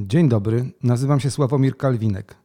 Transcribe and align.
Dzień 0.00 0.28
dobry, 0.28 0.70
nazywam 0.82 1.20
się 1.20 1.30
Sławomir 1.30 1.76
Kalwinek. 1.76 2.36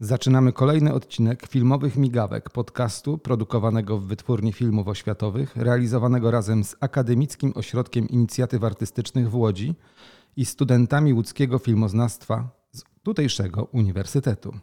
Zaczynamy 0.00 0.52
kolejny 0.52 0.94
odcinek 0.94 1.46
filmowych 1.46 1.96
migawek 1.96 2.50
podcastu 2.50 3.18
produkowanego 3.18 3.98
w 3.98 4.06
Wytwórni 4.06 4.52
Filmów 4.52 4.88
Oświatowych, 4.88 5.56
realizowanego 5.56 6.30
razem 6.30 6.64
z 6.64 6.76
Akademickim 6.80 7.52
Ośrodkiem 7.54 8.08
Inicjatyw 8.08 8.64
Artystycznych 8.64 9.30
w 9.30 9.34
Łodzi 9.34 9.74
i 10.36 10.44
studentami 10.44 11.12
łódzkiego 11.12 11.58
filmoznawstwa 11.58 12.48
z 12.72 12.82
tutejszego 13.02 13.64
uniwersytetu. 13.64 14.54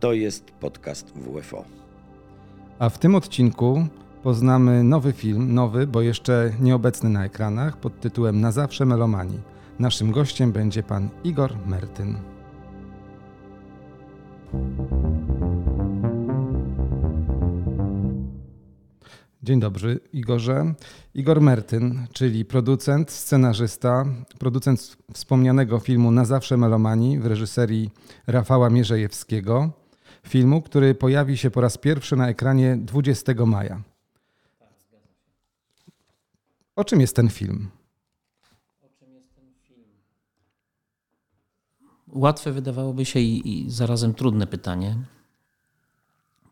To 0.00 0.12
jest 0.12 0.50
podcast 0.50 1.12
WFO. 1.18 1.64
A 2.78 2.88
w 2.88 2.98
tym 2.98 3.14
odcinku 3.14 3.86
poznamy 4.24 4.84
nowy 4.84 5.12
film, 5.12 5.54
nowy, 5.54 5.86
bo 5.86 6.02
jeszcze 6.02 6.52
nieobecny 6.60 7.10
na 7.10 7.24
ekranach, 7.24 7.76
pod 7.76 8.00
tytułem 8.00 8.40
Na 8.40 8.52
zawsze 8.52 8.86
melomanii. 8.86 9.40
Naszym 9.78 10.12
gościem 10.12 10.52
będzie 10.52 10.82
pan 10.82 11.08
Igor 11.24 11.52
Mertyn. 11.66 12.16
Dzień 19.42 19.60
dobry, 19.60 20.00
Igorze. 20.12 20.74
Igor 21.14 21.40
Mertyn, 21.40 22.06
czyli 22.12 22.44
producent, 22.44 23.10
scenarzysta, 23.10 24.04
producent 24.38 24.96
wspomnianego 25.12 25.78
filmu 25.78 26.10
Na 26.10 26.24
zawsze 26.24 26.56
melomanii 26.56 27.18
w 27.18 27.26
reżyserii 27.26 27.90
Rafała 28.26 28.70
Mierzejewskiego. 28.70 29.70
Filmu, 30.28 30.62
który 30.62 30.94
pojawi 30.94 31.36
się 31.36 31.50
po 31.50 31.60
raz 31.60 31.78
pierwszy 31.78 32.16
na 32.16 32.28
ekranie 32.28 32.76
20 32.76 33.32
maja. 33.46 33.93
O 36.76 36.84
czym 36.84 37.00
jest 37.00 37.16
ten 37.16 37.30
film? 37.30 37.70
Łatwe 42.08 42.52
wydawałoby 42.52 43.04
się 43.04 43.20
i, 43.20 43.64
i 43.64 43.70
zarazem 43.70 44.14
trudne 44.14 44.46
pytanie, 44.46 44.96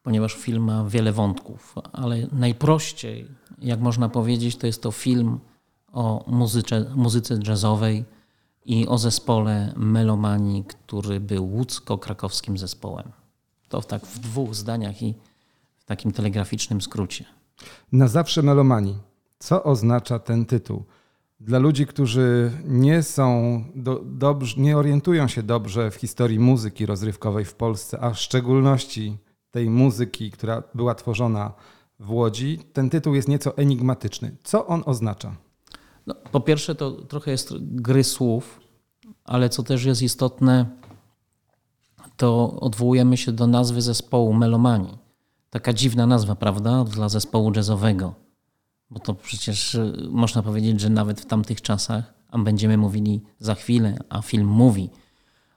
ponieważ 0.02 0.34
film 0.34 0.64
ma 0.64 0.84
wiele 0.84 1.12
wątków, 1.12 1.74
ale 1.92 2.26
najprościej, 2.32 3.28
jak 3.58 3.80
można 3.80 4.08
powiedzieć, 4.08 4.56
to 4.56 4.66
jest 4.66 4.82
to 4.82 4.90
film 4.90 5.40
o 5.92 6.24
muzyce, 6.26 6.92
muzyce 6.94 7.38
jazzowej 7.46 8.04
i 8.64 8.86
o 8.86 8.98
zespole 8.98 9.72
Melomanii, 9.76 10.64
który 10.64 11.20
był 11.20 11.46
łódzko-krakowskim 11.46 12.58
zespołem. 12.58 13.12
To 13.68 13.80
w 13.80 13.86
tak 13.86 14.06
w 14.06 14.18
dwóch 14.18 14.54
zdaniach 14.54 15.02
i 15.02 15.14
w 15.78 15.84
takim 15.84 16.12
telegraficznym 16.12 16.80
skrócie. 16.80 17.24
Na 17.92 18.08
zawsze 18.08 18.42
melomanii. 18.42 19.11
Co 19.42 19.62
oznacza 19.62 20.18
ten 20.18 20.46
tytuł? 20.46 20.84
Dla 21.40 21.58
ludzi, 21.58 21.86
którzy 21.86 22.50
nie 22.64 23.02
są 23.02 23.64
do, 23.74 24.02
dobrze, 24.04 24.60
nie 24.60 24.76
orientują 24.76 25.28
się 25.28 25.42
dobrze 25.42 25.90
w 25.90 25.94
historii 25.94 26.38
muzyki 26.38 26.86
rozrywkowej 26.86 27.44
w 27.44 27.54
Polsce, 27.54 28.00
a 28.00 28.10
w 28.10 28.18
szczególności 28.18 29.18
tej 29.50 29.70
muzyki, 29.70 30.30
która 30.30 30.62
była 30.74 30.94
tworzona 30.94 31.52
w 32.00 32.10
Łodzi, 32.10 32.58
ten 32.72 32.90
tytuł 32.90 33.14
jest 33.14 33.28
nieco 33.28 33.56
enigmatyczny. 33.56 34.36
Co 34.44 34.66
on 34.66 34.82
oznacza? 34.86 35.36
No, 36.06 36.14
po 36.32 36.40
pierwsze, 36.40 36.74
to 36.74 36.90
trochę 36.90 37.30
jest 37.30 37.54
gry 37.60 38.04
słów, 38.04 38.60
ale 39.24 39.48
co 39.48 39.62
też 39.62 39.84
jest 39.84 40.02
istotne, 40.02 40.66
to 42.16 42.60
odwołujemy 42.60 43.16
się 43.16 43.32
do 43.32 43.46
nazwy 43.46 43.82
zespołu 43.82 44.34
Melomanii. 44.34 44.98
Taka 45.50 45.72
dziwna 45.72 46.06
nazwa, 46.06 46.34
prawda, 46.34 46.84
dla 46.84 47.08
zespołu 47.08 47.52
jazzowego. 47.56 48.22
Bo 48.92 49.00
to 49.00 49.14
przecież 49.14 49.74
y, 49.74 50.08
można 50.10 50.42
powiedzieć, 50.42 50.80
że 50.80 50.90
nawet 50.90 51.20
w 51.20 51.26
tamtych 51.26 51.62
czasach, 51.62 52.14
a 52.30 52.38
będziemy 52.38 52.76
mówili 52.76 53.22
za 53.38 53.54
chwilę, 53.54 53.98
a 54.08 54.22
film 54.22 54.46
mówi, 54.46 54.90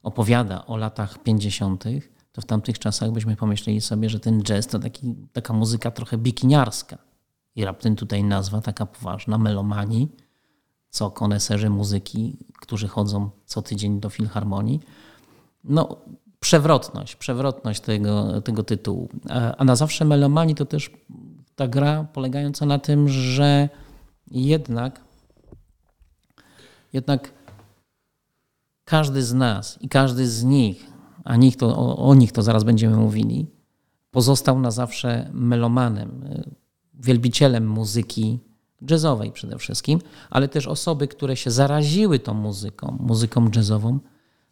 opowiada 0.04 0.66
o 0.66 0.78
latach 0.78 1.24
50., 1.24 1.84
to 2.32 2.42
w 2.42 2.46
tamtych 2.46 2.80
czasach 2.80 3.12
byśmy 3.12 3.36
pomyśleli 3.36 3.82
sobie, 3.82 4.10
że 4.10 4.20
ten 4.20 4.44
jazz 4.44 4.68
to 4.68 4.80
taki, 4.80 5.16
taka 5.34 5.54
muzyka 5.54 5.92
trochę 5.92 6.18
bikiniarska. 6.18 6.98
I 7.56 7.66
raptem 7.66 7.96
tutaj 7.96 8.24
nazwa 8.24 8.62
taka 8.62 8.86
poważna, 8.86 9.38
melomanii, 9.38 10.12
co 10.90 11.12
koneserzy 11.12 11.70
muzyki, 11.70 12.38
którzy 12.62 12.88
chodzą 12.88 13.30
co 13.46 13.62
tydzień 13.62 14.00
do 14.00 14.10
filharmonii. 14.10 14.80
No, 15.64 15.98
przewrotność, 16.40 17.16
przewrotność 17.16 17.82
tego, 17.82 18.42
tego 18.42 18.64
tytułu. 18.64 19.10
A 19.58 19.66
na 19.66 19.76
zawsze 19.76 20.06
melomanii 20.06 20.56
to 20.56 20.66
też 20.66 20.92
ta 21.56 21.68
gra 21.68 22.04
polegająca 22.04 22.66
na 22.66 22.80
tym, 22.80 23.10
że 23.10 23.70
jednak, 24.32 25.02
jednak 26.94 27.32
każdy 28.86 29.24
z 29.24 29.34
nas 29.34 29.78
i 29.82 29.90
każdy 29.90 30.28
z 30.28 30.44
nich, 30.44 30.86
a 31.24 31.36
nich 31.36 31.58
to, 31.58 31.78
o, 31.78 31.98
o 31.98 32.16
nich 32.16 32.32
to 32.32 32.42
zaraz 32.42 32.64
będziemy 32.64 32.98
mówili, 32.98 33.48
pozostał 34.12 34.60
na 34.60 34.72
zawsze 34.72 35.30
melomanem, 35.34 36.30
wielbicielem 36.94 37.68
muzyki 37.68 38.40
jazzowej 38.90 39.32
przede 39.32 39.58
wszystkim, 39.58 40.00
ale 40.30 40.48
też 40.48 40.68
osoby, 40.68 41.08
które 41.08 41.36
się 41.36 41.52
zaraziły 41.52 42.20
tą 42.20 42.34
muzyką, 42.34 42.98
muzyką 43.00 43.50
jazzową, 43.56 44.00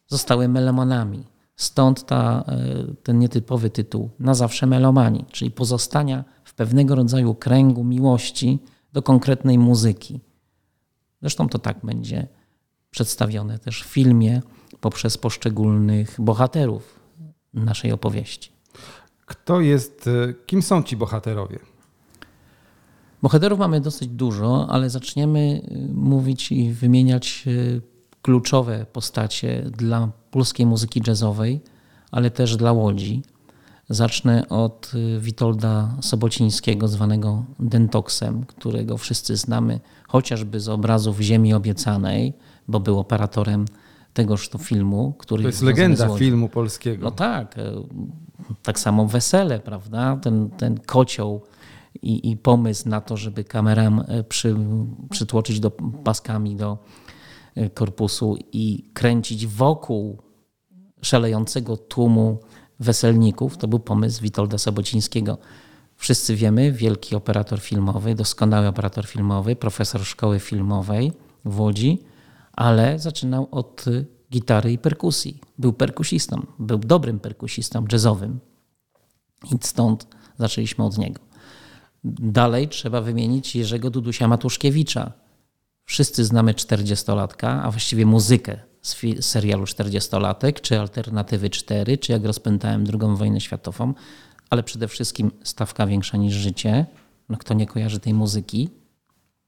zostały 0.08 0.47
melomanami. 0.47 1.24
Stąd 1.56 2.06
ta, 2.06 2.44
ten 3.03 3.20
nietypowy 3.20 3.70
tytuł 3.70 4.09
na 4.20 4.34
zawsze 4.34 4.68
melomanii, 4.68 5.25
czyli 5.31 5.52
pozostania 5.52 6.24
pewnego 6.56 6.96
rodzaju 6.96 7.36
kręgu 7.36 7.84
miłości 7.84 8.59
do 8.94 9.02
konkretnej 9.02 9.58
muzyki. 9.59 10.19
Zresztą 11.22 11.50
to 11.50 11.59
tak 11.59 11.78
będzie 11.84 12.28
przedstawione 12.91 13.59
też 13.59 13.84
w 13.84 13.88
filmie 13.88 14.41
poprzez 14.81 15.18
poszczególnych 15.18 16.16
bohaterów 16.19 17.00
naszej 17.53 17.91
opowieści. 17.91 18.52
Kto 19.25 19.62
jest, 19.62 20.09
kim 20.46 20.62
są 20.62 20.84
ci 20.84 20.97
bohaterowie? 20.97 21.59
Bohaterów 23.22 23.59
mamy 23.59 23.81
dosyć 23.81 24.09
dużo, 24.09 24.68
ale 24.70 24.90
zaczniemy 24.90 25.62
mówić 25.94 26.52
i 26.52 26.74
wymieniać 26.74 27.46
kluczowe 28.22 28.85
postacie 28.94 29.64
dla 29.78 30.12
polskiej 30.31 30.66
muzyki 30.66 31.02
jazzowej, 31.08 31.62
ale 32.12 32.31
też 32.31 32.58
dla 32.58 32.72
Łodzi. 32.72 33.24
Zacznę 33.93 34.49
od 34.49 34.91
Witolda 35.19 35.97
Sobocińskiego, 36.01 36.87
zwanego 36.87 37.45
Dentoksem, 37.59 38.45
którego 38.45 38.97
wszyscy 38.97 39.37
znamy 39.37 39.79
chociażby 40.07 40.59
z 40.59 40.69
obrazów 40.69 41.19
Ziemi 41.19 41.53
Obiecanej, 41.53 42.33
bo 42.67 42.79
był 42.79 42.99
operatorem 42.99 43.65
tegoż 44.13 44.49
to 44.49 44.57
filmu. 44.57 45.13
Który 45.17 45.43
to 45.43 45.49
jest 45.49 45.61
legenda 45.61 46.15
filmu 46.17 46.49
polskiego. 46.49 47.05
No 47.05 47.11
tak, 47.11 47.55
tak 48.63 48.79
samo 48.79 49.07
Wesele, 49.07 49.59
prawda? 49.59 50.17
Ten, 50.21 50.49
ten 50.49 50.79
kocioł 50.79 51.43
i, 52.01 52.31
i 52.31 52.37
pomysł 52.37 52.89
na 52.89 53.01
to, 53.01 53.17
żeby 53.17 53.43
kamerę 53.43 53.91
przy, 54.29 54.55
przytłoczyć 55.09 55.59
do, 55.59 55.71
paskami 56.03 56.55
do 56.55 56.77
korpusu 57.73 58.37
i 58.51 58.89
kręcić 58.93 59.47
wokół 59.47 60.21
szalejącego 61.01 61.77
tłumu 61.77 62.39
weselników. 62.79 63.57
To 63.57 63.67
był 63.67 63.79
pomysł 63.79 64.22
Witolda 64.22 64.57
Sobocińskiego. 64.57 65.38
Wszyscy 65.95 66.35
wiemy, 66.35 66.72
wielki 66.72 67.16
operator 67.16 67.59
filmowy, 67.59 68.16
doskonały 68.16 68.67
operator 68.67 69.07
filmowy, 69.07 69.56
profesor 69.56 70.06
szkoły 70.06 70.39
filmowej 70.39 71.11
w 71.45 71.59
Łodzi, 71.59 72.03
ale 72.53 73.00
zaczynał 73.00 73.47
od 73.51 73.85
gitary 74.31 74.72
i 74.72 74.78
perkusji. 74.78 75.39
Był 75.57 75.73
perkusistą, 75.73 76.45
był 76.59 76.78
dobrym 76.78 77.19
perkusistą 77.19 77.85
jazzowym. 77.91 78.39
I 79.51 79.55
stąd 79.61 80.07
zaczęliśmy 80.40 80.84
od 80.85 80.97
niego. 80.97 81.19
Dalej 82.03 82.67
trzeba 82.67 83.01
wymienić 83.01 83.55
Jerzego 83.55 83.90
Dudusia 83.90 84.28
Matuszkiewicza. 84.28 85.11
Wszyscy 85.85 86.25
znamy 86.25 86.53
40-latka, 86.53 87.61
a 87.64 87.72
właściwie 87.72 88.05
muzykę 88.05 88.59
z 88.84 89.26
serialu 89.26 89.64
40-latek, 89.64 90.62
czy 90.62 90.80
Alternatywy 90.80 91.50
4, 91.50 91.97
czy 91.97 92.12
jak 92.12 92.26
rozpętałem 92.26 92.84
II 92.94 93.16
wojnę 93.16 93.41
światową, 93.41 93.94
ale 94.50 94.64
przede 94.64 94.88
wszystkim 94.88 95.32
Stawka 95.44 95.88
większa 95.88 96.18
niż 96.18 96.34
życie. 96.34 96.85
No, 97.30 97.38
kto 97.38 97.53
nie 97.53 97.66
kojarzy 97.68 98.00
tej 98.00 98.14
muzyki, 98.14 98.70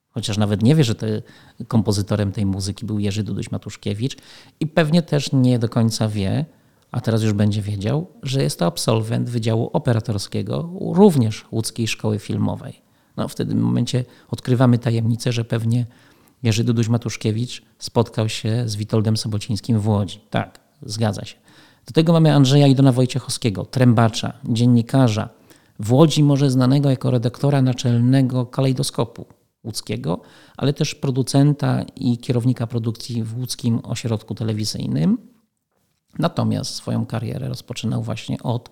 chociaż 0.10 0.38
nawet 0.38 0.64
nie 0.64 0.76
wie, 0.76 0.84
że 0.84 0.96
te, 0.96 1.22
kompozytorem 1.68 2.32
tej 2.32 2.46
muzyki 2.46 2.86
był 2.86 3.00
Jerzy 3.00 3.24
Duduś 3.24 3.52
Matuszkiewicz 3.52 4.18
i 4.60 4.68
pewnie 4.68 5.02
też 5.02 5.32
nie 5.32 5.60
do 5.60 5.70
końca 5.70 6.08
wie, 6.08 6.46
a 6.92 7.02
teraz 7.02 7.24
już 7.24 7.34
będzie 7.34 7.62
wiedział, 7.62 8.08
że 8.24 8.44
jest 8.44 8.60
to 8.60 8.66
absolwent 8.66 9.30
Wydziału 9.30 9.70
Operatorskiego 9.74 10.70
również 10.82 11.46
Łódzkiej 11.52 11.88
Szkoły 11.88 12.20
Filmowej. 12.20 12.82
No, 13.18 13.28
w 13.28 13.36
tym 13.36 13.62
momencie 13.62 14.06
odkrywamy 14.30 14.78
tajemnicę, 14.78 15.32
że 15.32 15.46
pewnie 15.46 15.86
Jerzy 16.46 16.64
Duduś 16.64 16.88
Matuszkiewicz 16.88 17.62
spotkał 17.80 18.30
się 18.30 18.64
z 18.70 18.76
Witoldem 18.76 19.18
Sobocińskim 19.18 19.80
w 19.80 19.88
Łodzi. 19.88 20.20
Tak, 20.30 20.60
zgadza 20.82 21.26
się. 21.26 21.36
Do 21.86 21.94
tego 21.94 22.14
mamy 22.14 22.34
Andrzeja 22.34 22.68
Idona 22.68 22.92
Wojciechowskiego, 22.92 23.66
trębacza, 23.66 24.34
dziennikarza, 24.50 25.30
w 25.80 25.94
Łodzi 25.94 26.24
może 26.24 26.52
znanego 26.52 26.90
jako 26.90 27.12
redaktora 27.12 27.62
naczelnego 27.62 28.46
kalejdoskopu 28.46 29.26
łódzkiego, 29.64 30.22
ale 30.58 30.74
też 30.74 30.96
producenta 30.96 31.84
i 31.96 32.18
kierownika 32.18 32.68
produkcji 32.68 33.24
w 33.24 33.38
łódzkim 33.38 33.80
ośrodku 33.84 34.36
telewizyjnym. 34.36 35.18
Natomiast 36.20 36.76
swoją 36.76 37.06
karierę 37.06 37.50
rozpoczynał 37.50 38.04
właśnie 38.04 38.44
od 38.44 38.72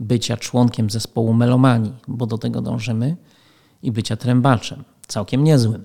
bycia 0.00 0.36
członkiem 0.36 0.90
zespołu 0.90 1.34
Melomanii, 1.34 1.92
bo 2.08 2.26
do 2.26 2.38
tego 2.38 2.62
dążymy, 2.62 3.16
i 3.82 3.92
bycia 3.92 4.16
trębaczem, 4.16 4.84
całkiem 5.06 5.44
niezłym, 5.44 5.84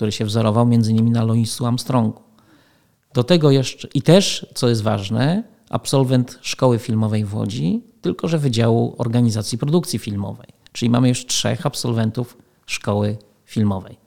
który 0.00 0.12
się 0.12 0.24
wzorował 0.24 0.66
między 0.66 0.90
innymi 0.90 1.10
na 1.10 1.24
Louisu 1.24 1.66
Armstrongu. 1.66 2.22
Do 3.14 3.24
tego 3.24 3.50
jeszcze, 3.50 3.88
i 3.94 4.02
też, 4.02 4.46
co 4.54 4.68
jest 4.68 4.82
ważne, 4.82 5.44
absolwent 5.70 6.38
szkoły 6.42 6.78
filmowej 6.78 7.24
w 7.24 7.34
Łodzi, 7.34 7.82
tylko 8.00 8.28
że 8.28 8.38
Wydziału 8.38 8.94
Organizacji 8.98 9.58
Produkcji 9.58 9.98
Filmowej. 9.98 10.46
Czyli 10.72 10.90
mamy 10.90 11.08
już 11.08 11.26
trzech 11.26 11.66
absolwentów 11.66 12.36
szkoły 12.66 13.16
filmowej. 13.44 13.98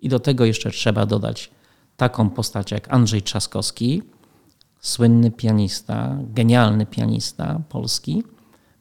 I 0.00 0.08
do 0.08 0.20
tego 0.20 0.44
jeszcze 0.44 0.70
trzeba 0.70 1.06
dodać 1.06 1.50
taką 1.96 2.30
postać 2.30 2.70
jak 2.70 2.92
Andrzej 2.94 3.22
Trzaskowski, 3.22 4.02
słynny 4.80 5.30
pianista, 5.30 6.18
genialny 6.20 6.86
pianista 6.86 7.60
polski. 7.68 8.22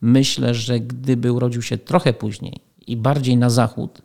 Myślę, 0.01 0.55
że 0.55 0.79
gdyby 0.79 1.31
urodził 1.31 1.61
się 1.61 1.77
trochę 1.77 2.13
później 2.13 2.59
i 2.87 2.97
bardziej 2.97 3.37
na 3.37 3.49
zachód, 3.49 4.01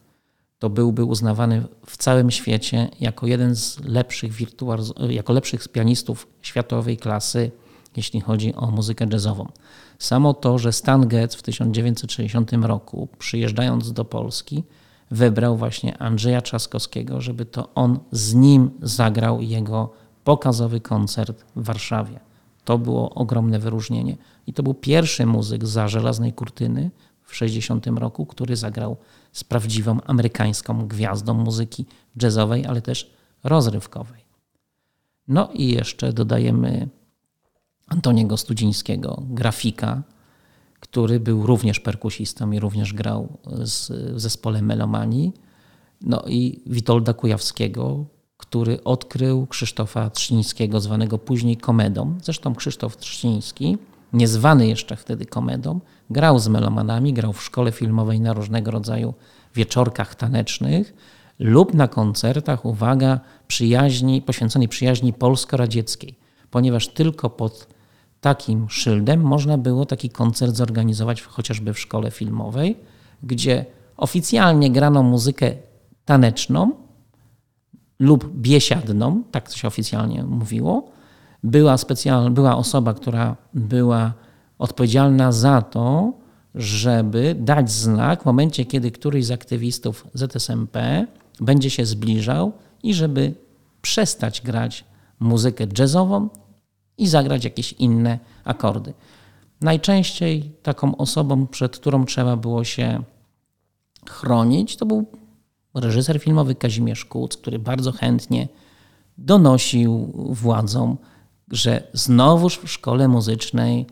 to 0.62 0.70
byłby 0.70 1.04
uznawany 1.04 1.64
w 1.86 1.96
całym 1.96 2.30
świecie 2.30 2.88
jako 3.00 3.26
jeden 3.26 3.56
z 3.56 3.80
lepszych 3.80 4.32
wirtuoz, 4.32 4.92
jako 5.08 5.32
lepszych 5.32 5.68
pianistów 5.68 6.26
światowej 6.42 6.96
klasy, 6.96 7.50
jeśli 7.96 8.20
chodzi 8.20 8.54
o 8.54 8.70
muzykę 8.70 9.06
jazzową. 9.12 9.48
Samo 9.98 10.34
to, 10.34 10.58
że 10.58 10.72
Stan 10.72 11.08
Getz 11.08 11.34
w 11.34 11.42
1960 11.42 12.52
roku, 12.52 13.08
przyjeżdżając 13.18 13.92
do 13.92 14.04
Polski, 14.04 14.64
wybrał 15.10 15.56
właśnie 15.56 15.98
Andrzeja 15.98 16.40
Trzaskowskiego, 16.40 17.20
żeby 17.20 17.44
to 17.44 17.74
on 17.74 17.98
z 18.12 18.34
nim 18.34 18.70
zagrał 18.82 19.40
jego 19.40 19.90
pokazowy 20.24 20.80
koncert 20.80 21.44
w 21.56 21.64
Warszawie. 21.64 22.20
To 22.64 22.78
było 22.78 23.14
ogromne 23.14 23.58
wyróżnienie. 23.58 24.16
I 24.46 24.52
to 24.52 24.62
był 24.62 24.74
pierwszy 24.74 25.26
muzyk 25.26 25.66
za 25.66 25.88
żelaznej 25.88 26.32
kurtyny 26.32 26.90
w 27.32 27.36
60 27.36 27.86
roku, 27.86 28.26
który 28.26 28.56
zagrał 28.56 28.96
z 29.32 29.44
prawdziwą 29.44 30.00
amerykańską 30.00 30.86
gwiazdą 30.88 31.34
muzyki 31.34 31.86
jazzowej, 32.22 32.66
ale 32.66 32.82
też 32.82 33.10
rozrywkowej. 33.44 34.22
No 35.28 35.50
i 35.54 35.68
jeszcze 35.68 36.12
dodajemy 36.12 36.88
Antoniego 37.86 38.36
Studzińskiego, 38.36 39.22
grafika, 39.30 40.02
który 40.80 41.20
był 41.20 41.46
również 41.46 41.80
perkusistą 41.80 42.50
i 42.50 42.60
również 42.60 42.92
grał 42.92 43.38
z, 43.62 43.92
w 44.14 44.20
zespole 44.20 44.62
Melomanii. 44.62 45.32
No 46.00 46.22
i 46.26 46.62
Witolda 46.66 47.12
Kujawskiego, 47.12 48.04
który 48.36 48.84
odkrył 48.84 49.46
Krzysztofa 49.46 50.10
Trzcińskiego, 50.10 50.80
zwanego 50.80 51.18
później 51.18 51.56
Komedą. 51.56 52.18
Zresztą 52.22 52.54
Krzysztof 52.54 52.96
Trzciński, 52.96 53.78
niezwany 54.12 54.66
jeszcze 54.66 54.96
wtedy 54.96 55.26
Komedą, 55.26 55.80
grał 56.10 56.38
z 56.38 56.48
melomanami, 56.48 57.12
grał 57.12 57.32
w 57.32 57.42
szkole 57.42 57.72
filmowej 57.72 58.20
na 58.20 58.32
różnego 58.32 58.70
rodzaju 58.70 59.14
wieczorkach 59.54 60.14
tanecznych 60.14 60.94
lub 61.38 61.74
na 61.74 61.88
koncertach, 61.88 62.64
uwaga, 62.64 63.20
przyjaźni, 63.48 64.22
poświęconej 64.22 64.68
przyjaźni 64.68 65.12
polsko-radzieckiej, 65.12 66.18
ponieważ 66.50 66.88
tylko 66.88 67.30
pod 67.30 67.66
takim 68.20 68.70
szyldem 68.70 69.20
można 69.20 69.58
było 69.58 69.86
taki 69.86 70.10
koncert 70.10 70.54
zorganizować 70.54 71.22
chociażby 71.22 71.74
w 71.74 71.80
szkole 71.80 72.10
filmowej, 72.10 72.76
gdzie 73.22 73.64
oficjalnie 73.96 74.70
grano 74.70 75.02
muzykę 75.02 75.52
taneczną 76.04 76.72
lub 77.98 78.36
biesiadną, 78.36 79.22
tak 79.30 79.50
to 79.50 79.56
się 79.56 79.68
oficjalnie 79.68 80.24
mówiło. 80.24 80.90
Była, 81.42 81.78
specjalna, 81.78 82.30
była 82.30 82.56
osoba, 82.56 82.94
która 82.94 83.36
była 83.54 84.12
odpowiedzialna 84.58 85.32
za 85.32 85.62
to, 85.62 86.12
żeby 86.54 87.36
dać 87.38 87.70
znak 87.70 88.22
w 88.22 88.26
momencie, 88.26 88.64
kiedy 88.64 88.90
któryś 88.90 89.26
z 89.26 89.30
aktywistów 89.30 90.06
ZSMP 90.14 91.06
będzie 91.40 91.70
się 91.70 91.86
zbliżał 91.86 92.52
i 92.82 92.94
żeby 92.94 93.34
przestać 93.82 94.40
grać 94.40 94.84
muzykę 95.20 95.66
jazzową 95.78 96.28
i 96.98 97.06
zagrać 97.06 97.44
jakieś 97.44 97.72
inne 97.72 98.18
akordy. 98.44 98.94
Najczęściej 99.60 100.52
taką 100.62 100.96
osobą, 100.96 101.46
przed 101.46 101.78
którą 101.78 102.04
trzeba 102.04 102.36
było 102.36 102.64
się 102.64 103.02
chronić, 104.08 104.76
to 104.76 104.86
był 104.86 105.06
reżyser 105.74 106.20
filmowy 106.20 106.54
Kazimierz 106.54 107.04
Kuc, 107.04 107.36
który 107.36 107.58
bardzo 107.58 107.92
chętnie 107.92 108.48
donosił 109.18 110.12
władzom, 110.14 110.96
że 111.52 111.82
znowuż 111.92 112.58
w 112.58 112.70
szkole 112.70 113.08
muzycznej 113.08 113.86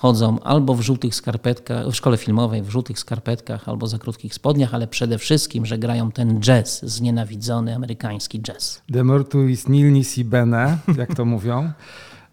chodzą 0.00 0.40
albo 0.40 0.74
w 0.74 0.80
żółtych 0.80 1.14
skarpetkach, 1.14 1.86
w 1.86 1.94
szkole 1.94 2.16
filmowej 2.16 2.62
w 2.62 2.70
żółtych 2.70 2.98
skarpetkach 2.98 3.68
albo 3.68 3.86
za 3.86 3.98
krótkich 3.98 4.34
spodniach, 4.34 4.74
ale 4.74 4.86
przede 4.86 5.18
wszystkim, 5.18 5.66
że 5.66 5.78
grają 5.78 6.12
ten 6.12 6.40
jazz, 6.40 6.82
znienawidzony 6.82 7.74
amerykański 7.74 8.40
jazz. 8.40 8.82
De 8.88 9.04
mortuis 9.04 9.68
nil 9.68 9.92
nisi 9.92 10.24
bene, 10.24 10.78
jak 10.96 11.14
to 11.14 11.24
mówią. 11.34 11.72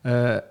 E, 0.06 0.42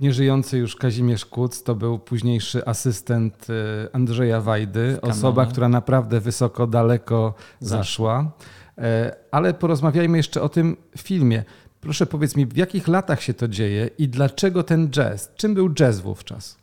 nieżyjący 0.00 0.58
już 0.58 0.76
Kazimierz 0.76 1.24
Kuc 1.24 1.62
to 1.62 1.74
był 1.74 1.98
późniejszy 1.98 2.66
asystent 2.66 3.46
e, 3.50 3.94
Andrzeja 3.94 4.40
Wajdy, 4.40 4.98
osoba, 5.02 5.46
która 5.46 5.68
naprawdę 5.68 6.20
wysoko, 6.20 6.66
daleko 6.66 7.34
zaszła. 7.60 8.32
E, 8.78 9.16
ale 9.30 9.54
porozmawiajmy 9.54 10.16
jeszcze 10.16 10.42
o 10.42 10.48
tym 10.48 10.76
filmie. 10.98 11.44
Proszę 11.84 12.06
powiedz 12.06 12.36
mi, 12.36 12.46
w 12.46 12.56
jakich 12.56 12.88
latach 12.88 13.22
się 13.22 13.34
to 13.34 13.48
dzieje 13.48 13.90
i 13.98 14.08
dlaczego 14.08 14.62
ten 14.62 14.90
jazz? 14.90 15.30
Czym 15.36 15.54
był 15.54 15.74
jazz 15.74 16.00
wówczas? 16.00 16.56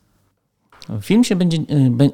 Film 1.01 1.23
się 1.23 1.35
będzie, 1.35 1.57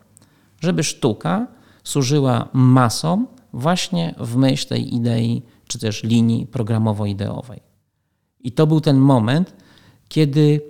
żeby 0.61 0.85
sztuka 0.85 1.47
służyła 1.85 2.49
masom, 2.53 3.27
właśnie 3.53 4.15
w 4.19 4.37
myśl 4.37 4.69
tej 4.69 4.95
idei, 4.95 5.43
czy 5.69 5.79
też 5.79 6.03
linii 6.03 6.47
programowo-ideowej. 6.47 7.61
I 8.41 8.53
to 8.53 8.67
był 8.67 8.81
ten 8.81 8.99
moment, 8.99 9.55
kiedy 10.09 10.61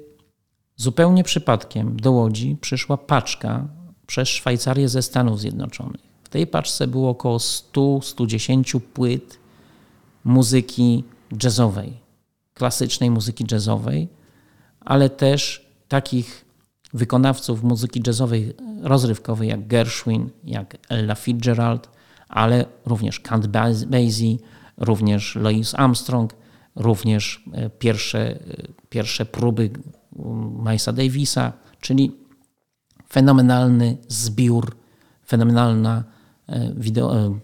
zupełnie 0.76 1.24
przypadkiem 1.24 2.00
do 2.00 2.12
Łodzi 2.12 2.56
przyszła 2.60 2.96
paczka 2.96 3.68
przez 4.06 4.28
Szwajcarię 4.28 4.88
ze 4.88 5.02
Stanów 5.02 5.40
Zjednoczonych. 5.40 6.00
W 6.24 6.28
tej 6.28 6.46
paczce 6.46 6.86
było 6.86 7.10
około 7.10 7.38
100-110 7.38 8.80
płyt 8.80 9.38
muzyki 10.24 11.04
jazzowej, 11.42 11.92
klasycznej 12.54 13.10
muzyki 13.10 13.44
jazzowej, 13.52 14.08
ale 14.80 15.10
też 15.10 15.66
takich 15.88 16.44
wykonawców 16.94 17.62
muzyki 17.62 18.02
jazzowej 18.06 18.54
rozrywkowej 18.82 19.48
jak 19.48 19.66
Gershwin, 19.66 20.30
jak 20.44 20.76
Ella 20.88 21.14
Fitzgerald, 21.14 21.88
ale 22.28 22.64
również 22.86 23.20
Count 23.20 23.46
Basie, 23.46 24.36
również 24.76 25.34
Louis 25.34 25.74
Armstrong, 25.74 26.34
również 26.76 27.44
e, 27.52 27.70
pierwsze, 27.70 28.30
e, 28.30 28.38
pierwsze 28.88 29.26
próby 29.26 29.70
Milesa 30.64 30.92
Davisa, 30.92 31.52
czyli 31.80 32.12
fenomenalny 33.14 33.96
zbiór, 34.08 34.76
fenomenalna 35.26 36.04
e, 36.46 36.72
wideo, 36.76 37.38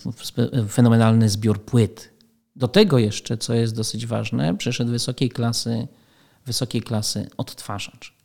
fenomenalny 0.68 1.28
zbiór 1.28 1.64
płyt. 1.64 2.10
Do 2.56 2.68
tego 2.68 2.98
jeszcze, 2.98 3.38
co 3.38 3.54
jest 3.54 3.76
dosyć 3.76 4.06
ważne, 4.06 4.56
przyszedł 4.56 4.90
wysokiej 4.90 5.28
klasy, 5.28 5.88
wysokiej 6.46 6.82
klasy 6.82 7.28
odtwarzacz. 7.36 8.16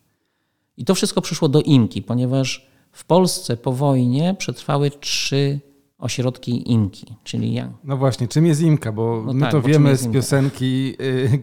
I 0.77 0.85
to 0.85 0.95
wszystko 0.95 1.21
przyszło 1.21 1.49
do 1.49 1.61
Imki, 1.61 2.01
ponieważ 2.01 2.67
w 2.91 3.05
Polsce 3.05 3.57
po 3.57 3.71
wojnie 3.71 4.35
przetrwały 4.37 4.91
trzy 4.91 5.59
ośrodki 5.97 6.71
IMKI, 6.71 7.05
czyli 7.23 7.53
ja. 7.53 7.69
No 7.83 7.97
właśnie, 7.97 8.27
czym 8.27 8.45
jest 8.45 8.61
IMKA? 8.61 8.91
Bo 8.91 9.23
No 9.25 9.33
my 9.33 9.41
tak, 9.41 9.51
to 9.51 9.61
bo 9.61 9.67
wiemy 9.67 9.97
z 9.97 10.07
piosenki 10.07 10.95
y, 11.01 11.39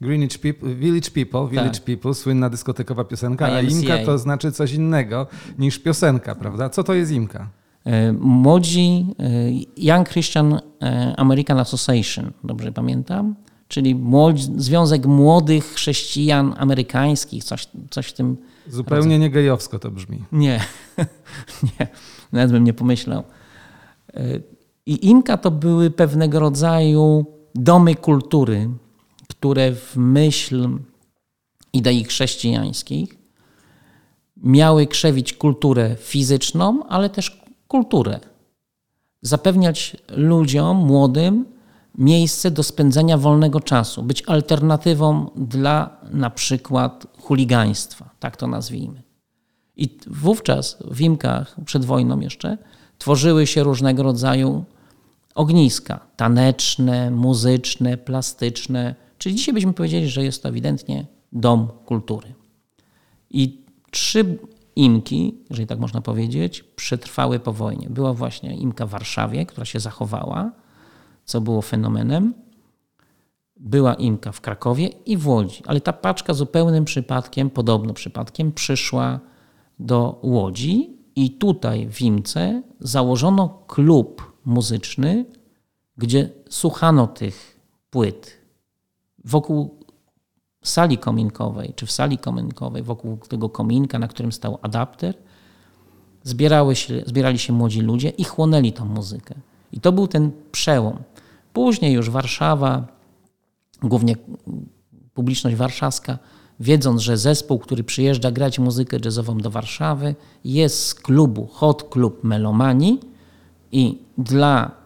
Greenwich 0.00 0.38
People, 0.38 0.74
Village 0.74 1.10
People, 1.10 1.48
Village 1.48 1.70
Tak. 1.70 1.84
People, 1.84 2.14
słynna 2.14 2.50
dyskotekowa 2.50 3.04
piosenka, 3.04 3.46
a. 3.46 3.60
IMKA 3.60 4.04
to 4.04 4.18
znaczy 4.18 4.52
coś 4.52 4.72
innego 4.72 5.26
niż 5.58 5.78
piosenka, 5.78 6.34
prawda? 6.34 6.68
Co 6.68 6.84
to 6.84 6.94
jest 6.94 7.12
IMKA? 7.12 7.50
E, 7.84 8.12
Młodzi 8.12 9.06
e, 9.18 9.32
Young 9.76 10.08
Christian 10.08 10.60
e, 10.82 11.14
American 11.16 11.58
Association, 11.58 12.32
dobrze 12.44 12.72
pamiętam? 12.72 13.34
Czyli 13.68 13.94
młodzi, 13.94 14.46
Związek 14.56 15.06
Młodych 15.06 15.64
Chrześcijan 15.64 16.54
Amerykańskich, 16.58 17.44
coś, 17.44 17.68
coś 17.90 18.06
w 18.06 18.12
tym. 18.12 18.36
Zupełnie 18.68 19.18
nie 19.18 19.30
gejowsko 19.30 19.78
to 19.78 19.90
brzmi. 19.90 20.24
Nie, 20.32 20.60
nie, 21.78 21.86
nawet 22.32 22.52
bym 22.52 22.64
nie 22.64 22.72
pomyślał. 22.72 23.24
I 24.86 25.08
IMKA 25.08 25.36
to 25.36 25.50
były 25.50 25.90
pewnego 25.90 26.40
rodzaju 26.40 27.26
domy 27.54 27.94
kultury, 27.94 28.70
które 29.28 29.72
w 29.72 29.96
myśl 29.96 30.68
idei 31.72 32.04
chrześcijańskich 32.04 33.18
miały 34.36 34.86
krzewić 34.86 35.32
kulturę 35.32 35.96
fizyczną, 35.96 36.86
ale 36.88 37.10
też 37.10 37.42
kulturę. 37.68 38.20
Zapewniać 39.22 39.96
ludziom 40.16 40.76
młodym 40.76 41.44
miejsce 41.98 42.50
do 42.50 42.62
spędzania 42.62 43.18
wolnego 43.18 43.60
czasu, 43.60 44.02
być 44.02 44.22
alternatywą 44.26 45.30
dla 45.36 46.00
na 46.10 46.30
przykład 46.30 47.06
chuligaństwa, 47.22 48.10
tak 48.20 48.36
to 48.36 48.46
nazwijmy. 48.46 49.02
I 49.76 49.98
wówczas 50.06 50.78
w 50.90 51.00
Imkach, 51.00 51.56
przed 51.64 51.84
wojną 51.84 52.20
jeszcze, 52.20 52.58
tworzyły 53.00 53.46
się 53.46 53.62
różnego 53.62 54.02
rodzaju 54.02 54.64
ogniska 55.34 56.00
taneczne, 56.16 57.10
muzyczne, 57.10 57.96
plastyczne. 57.96 58.94
Czyli 59.18 59.34
dzisiaj 59.34 59.54
byśmy 59.54 59.72
powiedzieli, 59.72 60.08
że 60.08 60.24
jest 60.24 60.42
to 60.42 60.48
ewidentnie 60.48 61.06
dom 61.32 61.68
kultury. 61.86 62.34
I 63.30 63.64
trzy 63.90 64.38
imki, 64.76 65.34
jeżeli 65.50 65.66
tak 65.66 65.78
można 65.78 66.00
powiedzieć, 66.00 66.62
przetrwały 66.62 67.38
po 67.38 67.52
wojnie. 67.52 67.90
Była 67.90 68.14
właśnie 68.14 68.56
imka 68.56 68.86
w 68.86 68.90
Warszawie, 68.90 69.46
która 69.46 69.64
się 69.64 69.80
zachowała, 69.80 70.52
co 71.24 71.40
było 71.40 71.62
fenomenem. 71.62 72.34
Była 73.56 73.94
imka 73.94 74.32
w 74.32 74.40
Krakowie 74.40 74.86
i 74.86 75.16
w 75.16 75.28
Łodzi, 75.28 75.62
ale 75.66 75.80
ta 75.80 75.92
paczka 75.92 76.34
zupełnym 76.34 76.84
przypadkiem, 76.84 77.50
podobno 77.50 77.94
przypadkiem, 77.94 78.52
przyszła 78.52 79.20
do 79.78 80.18
Łodzi 80.22 80.99
i 81.20 81.30
tutaj 81.30 81.88
w 81.88 82.00
Imce 82.00 82.62
założono 82.80 83.48
klub 83.66 84.32
muzyczny, 84.44 85.24
gdzie 85.96 86.30
słuchano 86.48 87.06
tych 87.06 87.60
płyt 87.90 88.36
wokół 89.24 89.78
sali 90.64 90.98
kominkowej, 90.98 91.72
czy 91.76 91.86
w 91.86 91.92
sali 91.92 92.18
kominkowej, 92.18 92.82
wokół 92.82 93.16
tego 93.16 93.48
kominka, 93.48 93.98
na 93.98 94.08
którym 94.08 94.32
stał 94.32 94.58
adapter, 94.62 95.14
zbierały 96.22 96.76
się, 96.76 97.02
zbierali 97.06 97.38
się 97.38 97.52
młodzi 97.52 97.80
ludzie 97.80 98.08
i 98.08 98.24
chłonęli 98.24 98.72
tą 98.72 98.84
muzykę. 98.84 99.34
I 99.72 99.80
to 99.80 99.92
był 99.92 100.08
ten 100.08 100.30
przełom. 100.52 100.98
Później 101.52 101.92
już 101.92 102.10
Warszawa, 102.10 102.86
głównie 103.82 104.16
publiczność 105.14 105.56
warszawska, 105.56 106.18
wiedząc, 106.60 107.00
że 107.00 107.16
zespół, 107.16 107.58
który 107.58 107.84
przyjeżdża 107.84 108.30
grać 108.30 108.58
muzykę 108.58 108.96
jazzową 109.04 109.38
do 109.38 109.50
Warszawy, 109.50 110.14
jest 110.44 110.86
z 110.86 110.94
klubu 110.94 111.46
Hot 111.46 111.90
Club 111.90 112.24
Melomanii 112.24 113.00
i 113.72 113.98
dla 114.18 114.80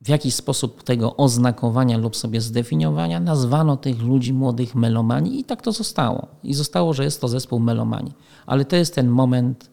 w 0.00 0.08
jakiś 0.08 0.34
sposób 0.34 0.82
tego 0.82 1.16
oznakowania 1.16 1.98
lub 1.98 2.16
sobie 2.16 2.40
zdefiniowania 2.40 3.20
nazwano 3.20 3.76
tych 3.76 4.02
ludzi 4.02 4.32
młodych 4.32 4.74
melomani 4.74 5.40
i 5.40 5.44
tak 5.44 5.62
to 5.62 5.72
zostało. 5.72 6.26
I 6.44 6.54
zostało, 6.54 6.94
że 6.94 7.04
jest 7.04 7.20
to 7.20 7.28
zespół 7.28 7.60
melomani. 7.60 8.12
Ale 8.46 8.64
to 8.64 8.76
jest 8.76 8.94
ten 8.94 9.08
moment 9.08 9.70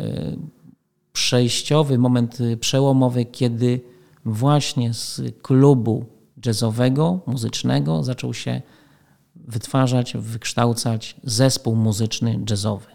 y, 0.00 0.38
przejściowy, 1.12 1.98
moment 1.98 2.40
y, 2.40 2.56
przełomowy, 2.56 3.24
kiedy 3.24 3.80
właśnie 4.24 4.94
z 4.94 5.20
klubu 5.42 6.04
jazzowego, 6.46 7.20
muzycznego 7.26 8.02
zaczął 8.02 8.34
się 8.34 8.62
wytwarzać, 9.46 10.16
wykształcać 10.16 11.16
zespół 11.24 11.76
muzyczny 11.76 12.40
jazzowy. 12.50 12.86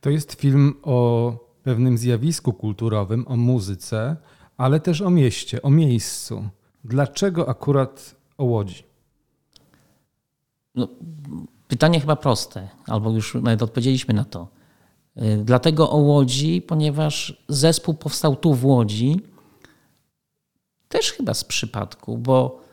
To 0.00 0.10
jest 0.10 0.32
film 0.32 0.74
o 0.82 1.32
pewnym 1.62 1.98
zjawisku 1.98 2.52
kulturowym, 2.52 3.28
o 3.28 3.36
muzyce, 3.36 4.16
ale 4.56 4.80
też 4.80 5.00
o 5.00 5.10
mieście, 5.10 5.62
o 5.62 5.70
miejscu. 5.70 6.48
Dlaczego 6.84 7.48
akurat 7.48 8.14
o 8.38 8.44
Łodzi? 8.44 8.84
No, 10.74 10.88
pytanie 11.68 12.00
chyba 12.00 12.16
proste, 12.16 12.68
albo 12.86 13.10
już 13.10 13.34
nawet 13.34 13.62
odpowiedzieliśmy 13.62 14.14
na 14.14 14.24
to. 14.24 14.48
Y, 15.16 15.42
Dlatego 15.44 15.90
o 15.90 15.96
Łodzi, 15.96 16.62
ponieważ 16.62 17.44
zespół 17.48 17.94
powstał 17.94 18.36
tu 18.36 18.54
w 18.54 18.64
Łodzi, 18.64 19.20
też 20.88 21.12
chyba 21.12 21.34
z 21.34 21.44
przypadku, 21.44 22.18
bo 22.18 22.63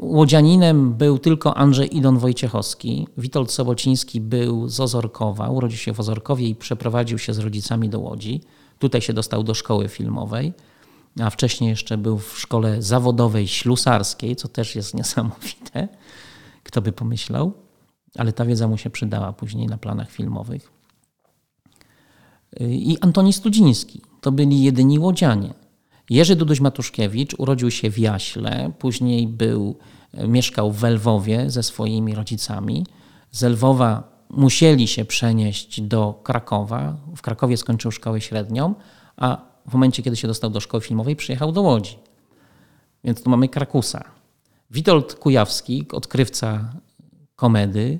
łodzianinem 0.00 0.94
był 0.94 1.18
tylko 1.18 1.56
Andrzej 1.56 1.96
Idon 1.96 2.18
Wojciechowski. 2.18 3.08
Witold 3.18 3.52
Sobociński 3.52 4.20
był 4.20 4.68
z 4.68 4.80
Ozorkowa, 4.80 5.48
urodził 5.48 5.78
się 5.78 5.92
w 5.92 6.00
Ozorkowie 6.00 6.48
i 6.48 6.54
przeprowadził 6.54 7.18
się 7.18 7.34
z 7.34 7.38
rodzicami 7.38 7.88
do 7.88 8.00
Łodzi. 8.00 8.40
Tutaj 8.78 9.00
się 9.00 9.12
dostał 9.12 9.42
do 9.42 9.54
szkoły 9.54 9.88
filmowej, 9.88 10.52
a 11.20 11.30
wcześniej 11.30 11.70
jeszcze 11.70 11.98
był 11.98 12.18
w 12.18 12.38
szkole 12.38 12.82
zawodowej 12.82 13.48
ślusarskiej, 13.48 14.36
co 14.36 14.48
też 14.48 14.76
jest 14.76 14.94
niesamowite. 14.94 15.88
Kto 16.64 16.82
by 16.82 16.92
pomyślał, 16.92 17.52
ale 18.16 18.32
ta 18.32 18.44
wiedza 18.44 18.68
mu 18.68 18.78
się 18.78 18.90
przydała 18.90 19.32
później 19.32 19.66
na 19.66 19.78
planach 19.78 20.10
filmowych. 20.10 20.72
I 22.60 22.98
Antoni 23.00 23.32
Studziński 23.32 24.02
to 24.20 24.32
byli 24.32 24.62
jedyni 24.62 24.98
łodzianie. 24.98 25.54
Jerzy 26.10 26.36
Duduś 26.36 26.60
Matuszkiewicz 26.60 27.34
urodził 27.38 27.70
się 27.70 27.90
w 27.90 27.98
Jaśle, 27.98 28.72
później 28.78 29.28
był, 29.28 29.78
mieszkał 30.28 30.72
w 30.72 30.82
Lwowie 30.82 31.50
ze 31.50 31.62
swoimi 31.62 32.14
rodzicami. 32.14 32.86
Z 33.30 33.42
Lwowa 33.42 34.18
musieli 34.30 34.88
się 34.88 35.04
przenieść 35.04 35.80
do 35.80 36.20
Krakowa. 36.24 36.96
W 37.16 37.22
Krakowie 37.22 37.56
skończył 37.56 37.90
szkołę 37.90 38.20
średnią, 38.20 38.74
a 39.16 39.42
w 39.66 39.72
momencie, 39.72 40.02
kiedy 40.02 40.16
się 40.16 40.28
dostał 40.28 40.50
do 40.50 40.60
szkoły 40.60 40.80
filmowej, 40.80 41.16
przyjechał 41.16 41.52
do 41.52 41.62
Łodzi. 41.62 41.98
Więc 43.04 43.22
tu 43.22 43.30
mamy 43.30 43.48
Krakusa. 43.48 44.04
Witold 44.70 45.14
Kujawski, 45.14 45.86
odkrywca 45.92 46.72
komedy, 47.36 47.98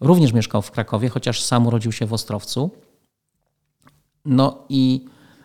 również 0.00 0.32
mieszkał 0.32 0.62
w 0.62 0.70
Krakowie, 0.70 1.08
chociaż 1.08 1.42
sam 1.42 1.66
urodził 1.66 1.92
się 1.92 2.06
w 2.06 2.12
Ostrowcu. 2.12 2.70
No 4.24 4.64
i 4.68 5.04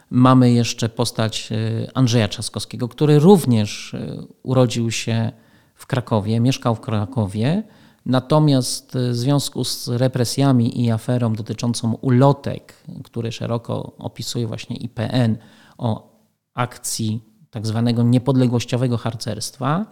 mamy 0.09 0.51
jeszcze 0.51 0.89
postać 0.89 1.49
y, 1.51 1.87
Andrzeja 1.93 2.27
Trzaskowskiego, 2.27 2.87
który 2.87 3.19
również 3.19 3.93
y, 3.93 4.27
urodził 4.43 4.91
się 4.91 5.31
w 5.75 5.85
Krakowie, 5.85 6.39
mieszkał 6.39 6.75
w 6.75 6.81
Krakowie, 6.81 7.63
natomiast 8.05 8.95
y, 8.95 9.09
w 9.09 9.15
związku 9.15 9.63
z 9.63 9.87
represjami 9.87 10.83
i 10.83 10.91
aferą 10.91 11.33
dotyczącą 11.33 11.93
ulotek, 11.93 12.73
które 13.03 13.31
szeroko 13.31 13.93
opisuje 13.97 14.47
właśnie 14.47 14.75
IPN 14.75 15.37
o 15.77 16.17
akcji 16.53 17.23
tak 17.49 17.67
zwanego 17.67 18.03
niepodległościowego 18.03 18.97
harcerstwa, 18.97 19.85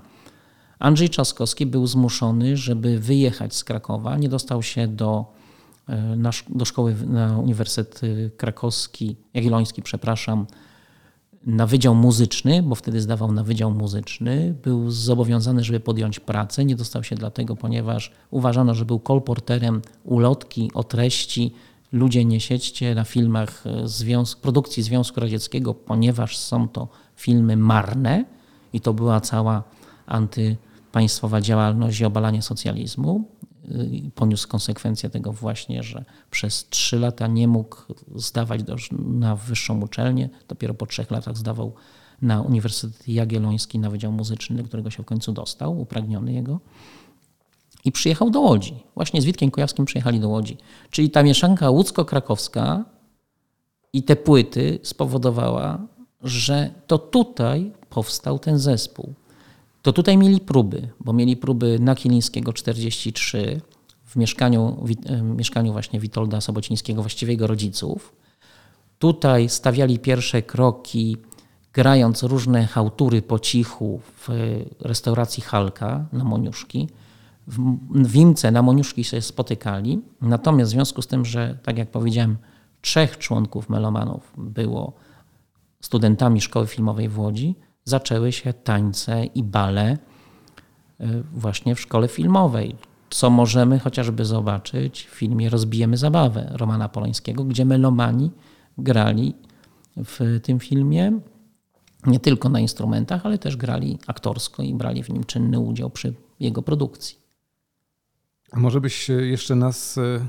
Andrzej 0.80 1.10
Trzaskowski 1.10 1.66
był 1.66 1.88
zmuszony, 1.88 2.58
żeby 2.58 3.00
wyjechać 3.00 3.56
z 3.56 3.64
Krakowa. 3.64 4.18
Nie 4.18 4.30
dostał 4.30 4.64
się 4.64 4.88
do, 4.88 5.34
na, 6.18 6.30
sz- 6.30 6.58
do 6.58 6.66
szkoły 6.66 6.96
na 7.08 7.40
Uniwersytet 7.40 8.02
Krakowski, 8.38 9.16
Jagielloński, 9.34 9.82
przepraszam, 9.82 10.46
na 11.46 11.68
Wydział 11.68 11.96
Muzyczny, 11.96 12.64
bo 12.64 12.76
wtedy 12.76 13.02
zdawał 13.02 13.32
na 13.32 13.44
Wydział 13.44 13.72
Muzyczny. 13.72 14.56
Był 14.64 14.92
zobowiązany, 14.92 15.64
żeby 15.64 15.80
podjąć 15.80 16.20
pracę. 16.20 16.66
Nie 16.66 16.76
dostał 16.76 17.04
się 17.04 17.16
dlatego, 17.16 17.56
ponieważ 17.56 18.12
uważano, 18.32 18.74
że 18.74 18.86
był 18.86 19.00
kolporterem 19.00 19.82
ulotki 20.04 20.72
o 20.74 20.84
treści 20.84 21.54
Ludzie 21.92 22.26
nie 22.26 22.40
siedźcie 22.40 22.96
na 22.96 23.04
filmach 23.04 23.64
e, 23.68 23.88
związk, 23.88 24.40
produkcji 24.40 24.84
Związku 24.84 25.20
Radzieckiego, 25.20 25.74
ponieważ 25.74 26.38
są 26.38 26.68
to 26.68 26.88
filmy 27.16 27.58
marne 27.58 28.26
i 28.74 28.82
to 28.82 28.94
była 28.94 29.22
cała 29.22 29.64
antypaństwowa 30.06 31.42
działalność 31.42 32.00
i 32.00 32.06
obalanie 32.06 32.42
socjalizmu. 32.42 33.24
Poniósł 34.16 34.48
konsekwencje 34.48 35.10
tego 35.10 35.32
właśnie, 35.32 35.84
że 35.84 36.06
przez 36.32 36.70
trzy 36.70 37.00
lata 37.00 37.28
nie 37.28 37.48
mógł 37.48 37.78
zdawać 38.16 38.64
do, 38.64 38.76
na 38.92 39.36
wyższą 39.36 39.82
uczelnię. 39.82 40.30
Dopiero 40.48 40.74
po 40.74 40.86
trzech 40.86 41.12
latach 41.12 41.38
zdawał 41.38 41.74
na 42.22 42.42
Uniwersytet 42.42 43.08
Jagielloński 43.08 43.80
na 43.80 43.90
Wydział 43.90 44.12
Muzyczny, 44.12 44.56
do 44.56 44.64
którego 44.64 44.90
się 44.90 45.04
w 45.04 45.06
końcu 45.06 45.32
dostał, 45.32 45.80
upragniony 45.80 46.34
jego. 46.34 46.60
I 47.86 47.92
przyjechał 47.92 48.30
do 48.30 48.40
Łodzi. 48.40 48.84
Właśnie 48.96 49.22
z 49.22 49.26
Witkiem 49.26 49.52
Kujawskim 49.52 49.86
przyjechali 49.86 50.20
do 50.20 50.30
Łodzi. 50.30 50.58
Czyli 50.90 51.10
ta 51.10 51.24
mieszanka 51.24 51.70
łódzko-krakowska 51.70 52.86
i 53.94 54.04
te 54.04 54.16
płyty 54.16 54.80
spowodowała, 54.84 55.88
że 56.24 56.70
to 56.88 56.98
tutaj 56.98 57.72
powstał 57.90 58.40
ten 58.40 58.60
zespół. 58.60 59.14
To 59.86 59.94
tutaj 59.94 60.18
mieli 60.18 60.40
próby, 60.40 60.90
bo 61.00 61.14
mieli 61.14 61.38
próby 61.38 61.80
na 61.80 61.96
Kilińskiego 61.96 62.54
43 62.54 63.62
w 64.06 64.16
mieszkaniu, 64.16 64.78
w 64.84 65.22
mieszkaniu 65.22 65.72
właśnie 65.72 66.00
Witolda 66.00 66.42
Sobocińskiego, 66.42 67.02
właściwie 67.02 67.34
jego 67.34 67.48
rodziców. 67.48 68.16
Tutaj 69.00 69.50
stawiali 69.50 70.00
pierwsze 70.00 70.42
kroki, 70.42 71.18
grając 71.74 72.24
różne 72.24 72.66
hałtury 72.66 73.22
po 73.22 73.40
cichu 73.40 74.02
w 74.18 74.30
restauracji 74.80 75.44
Halka 75.44 76.06
na 76.14 76.24
Moniuszki. 76.24 76.90
W 77.48 78.08
Wimce 78.08 78.52
na 78.52 78.62
Moniuszki 78.62 79.04
się 79.04 79.22
spotykali. 79.22 80.02
Natomiast 80.22 80.72
w 80.72 80.76
związku 80.76 81.02
z 81.02 81.08
tym, 81.08 81.26
że 81.26 81.58
tak 81.64 81.78
jak 81.78 81.92
powiedziałem, 81.92 82.38
trzech 82.82 83.18
członków 83.18 83.70
melomanów 83.70 84.34
było 84.38 84.94
studentami 85.82 86.42
szkoły 86.42 86.68
filmowej 86.68 87.10
w 87.10 87.20
Łodzi, 87.20 87.56
zaczęły 87.86 88.32
się 88.32 88.54
tańce 88.54 89.26
i 89.26 89.44
bale 89.44 89.98
y, 91.02 91.24
właśnie 91.34 91.76
w 91.76 91.80
szkole 91.80 92.08
filmowej. 92.08 92.76
Co 93.10 93.30
możemy 93.30 93.80
chociażby 93.80 94.26
zobaczyć 94.26 95.08
w 95.12 95.16
filmie 95.16 95.50
Rozbijemy 95.50 95.98
zabawę 95.98 96.52
Romana 96.52 96.90
Polońskiego, 96.90 97.44
gdzie 97.44 97.66
melomani 97.66 98.32
grali 98.78 99.36
w 99.98 100.40
tym 100.44 100.60
filmie 100.60 101.20
nie 102.06 102.20
tylko 102.20 102.50
na 102.50 102.60
instrumentach, 102.60 103.26
ale 103.26 103.38
też 103.38 103.58
grali 103.58 104.00
aktorsko 104.08 104.64
i 104.64 104.74
brali 104.74 105.04
w 105.04 105.10
nim 105.10 105.24
czynny 105.24 105.60
udział 105.60 105.90
przy 105.90 106.14
jego 106.40 106.62
produkcji. 106.62 107.18
A 108.52 108.60
może 108.60 108.82
byś 108.82 109.10
jeszcze 109.10 109.56
nas 109.56 109.98
y, 109.98 110.28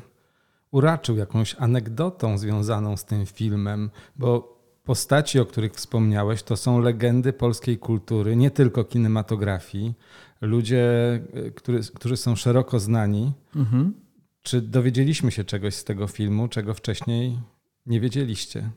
uraczył 0.70 1.16
jakąś 1.16 1.56
anegdotą 1.58 2.38
związaną 2.38 2.96
z 2.96 3.04
tym 3.04 3.26
filmem, 3.26 3.90
bo 4.16 4.55
postaci, 4.86 5.40
o 5.40 5.46
których 5.46 5.74
wspomniałeś, 5.74 6.42
to 6.42 6.56
są 6.56 6.80
legendy 6.80 7.32
polskiej 7.32 7.78
kultury, 7.78 8.36
nie 8.36 8.50
tylko 8.50 8.84
kinematografii. 8.84 9.94
Ludzie, 10.40 10.84
y, 11.36 11.52
który, 11.52 11.80
którzy 11.94 12.16
są 12.16 12.36
szeroko 12.36 12.80
znani. 12.80 13.32
Mhm. 13.56 13.94
Czy 14.42 14.60
dowiedzieliśmy 14.60 15.30
się 15.30 15.44
czegoś 15.44 15.74
z 15.74 15.84
tego 15.84 16.06
filmu, 16.06 16.48
czego 16.48 16.74
wcześniej 16.74 17.38
nie 17.86 18.00
wiedzieliście? 18.00 18.70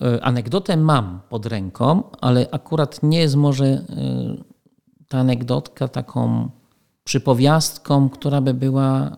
E, 0.00 0.24
anegdotę 0.24 0.76
mam 0.76 1.20
pod 1.28 1.46
ręką, 1.46 2.10
ale 2.20 2.48
akurat 2.50 3.02
nie 3.02 3.20
jest 3.20 3.36
może 3.36 3.66
e, 3.66 3.84
ta 5.08 5.18
anegdotka 5.18 5.88
taką 5.88 6.50
przypowiastką, 7.04 8.08
która 8.08 8.40
by 8.40 8.54
była 8.54 9.06
e, 9.06 9.16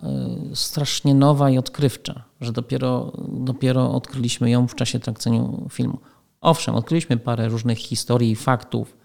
strasznie 0.55 1.15
nowa 1.15 1.51
i 1.51 1.59
odkrywcza, 1.59 2.25
że 2.41 2.53
dopiero, 2.53 3.13
dopiero 3.29 3.93
odkryliśmy 3.93 4.51
ją 4.51 4.69
w 4.69 4.75
czasie 4.75 4.99
traktowania 4.99 5.45
filmu. 5.71 5.99
Owszem, 6.41 6.75
odkryliśmy 6.75 7.17
parę 7.17 7.49
różnych 7.49 7.79
historii 7.79 8.31
i 8.31 8.37
faktów 8.37 8.97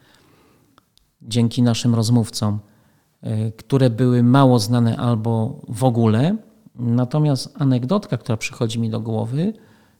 dzięki 1.21 1.61
naszym 1.61 1.95
rozmówcom, 1.95 2.59
które 3.57 3.89
były 3.89 4.23
mało 4.23 4.59
znane 4.59 4.97
albo 4.97 5.61
w 5.67 5.83
ogóle. 5.83 6.37
Natomiast 6.75 7.61
anegdotka, 7.61 8.17
która 8.17 8.37
przychodzi 8.37 8.79
mi 8.79 8.89
do 8.89 9.01
głowy, 9.01 9.53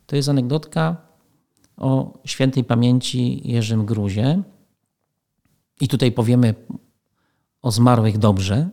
to 0.06 0.16
jest 0.16 0.30
anegdotka 0.30 0.98
o 1.78 2.20
świętej 2.26 2.64
pamięci 2.64 3.42
Jerzym 3.52 3.86
Gruzie. 3.86 4.42
I 5.82 5.88
tutaj 5.88 6.12
powiemy 6.12 6.56
o 7.62 7.72
zmarłych 7.72 8.18
dobrze. 8.18 8.70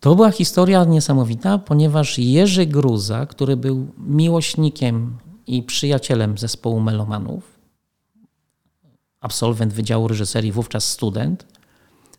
To 0.00 0.14
była 0.14 0.30
historia 0.30 0.84
niesamowita, 0.84 1.58
ponieważ 1.58 2.18
Jerzy 2.18 2.66
Gruza, 2.66 3.26
który 3.26 3.56
był 3.56 3.86
miłośnikiem 3.98 5.18
i 5.46 5.62
przyjacielem 5.62 6.38
zespołu 6.38 6.80
melomanów, 6.80 7.58
absolwent 9.20 9.72
Wydziału 9.72 10.08
Reżyserii, 10.08 10.52
wówczas 10.52 10.90
student, 10.90 11.46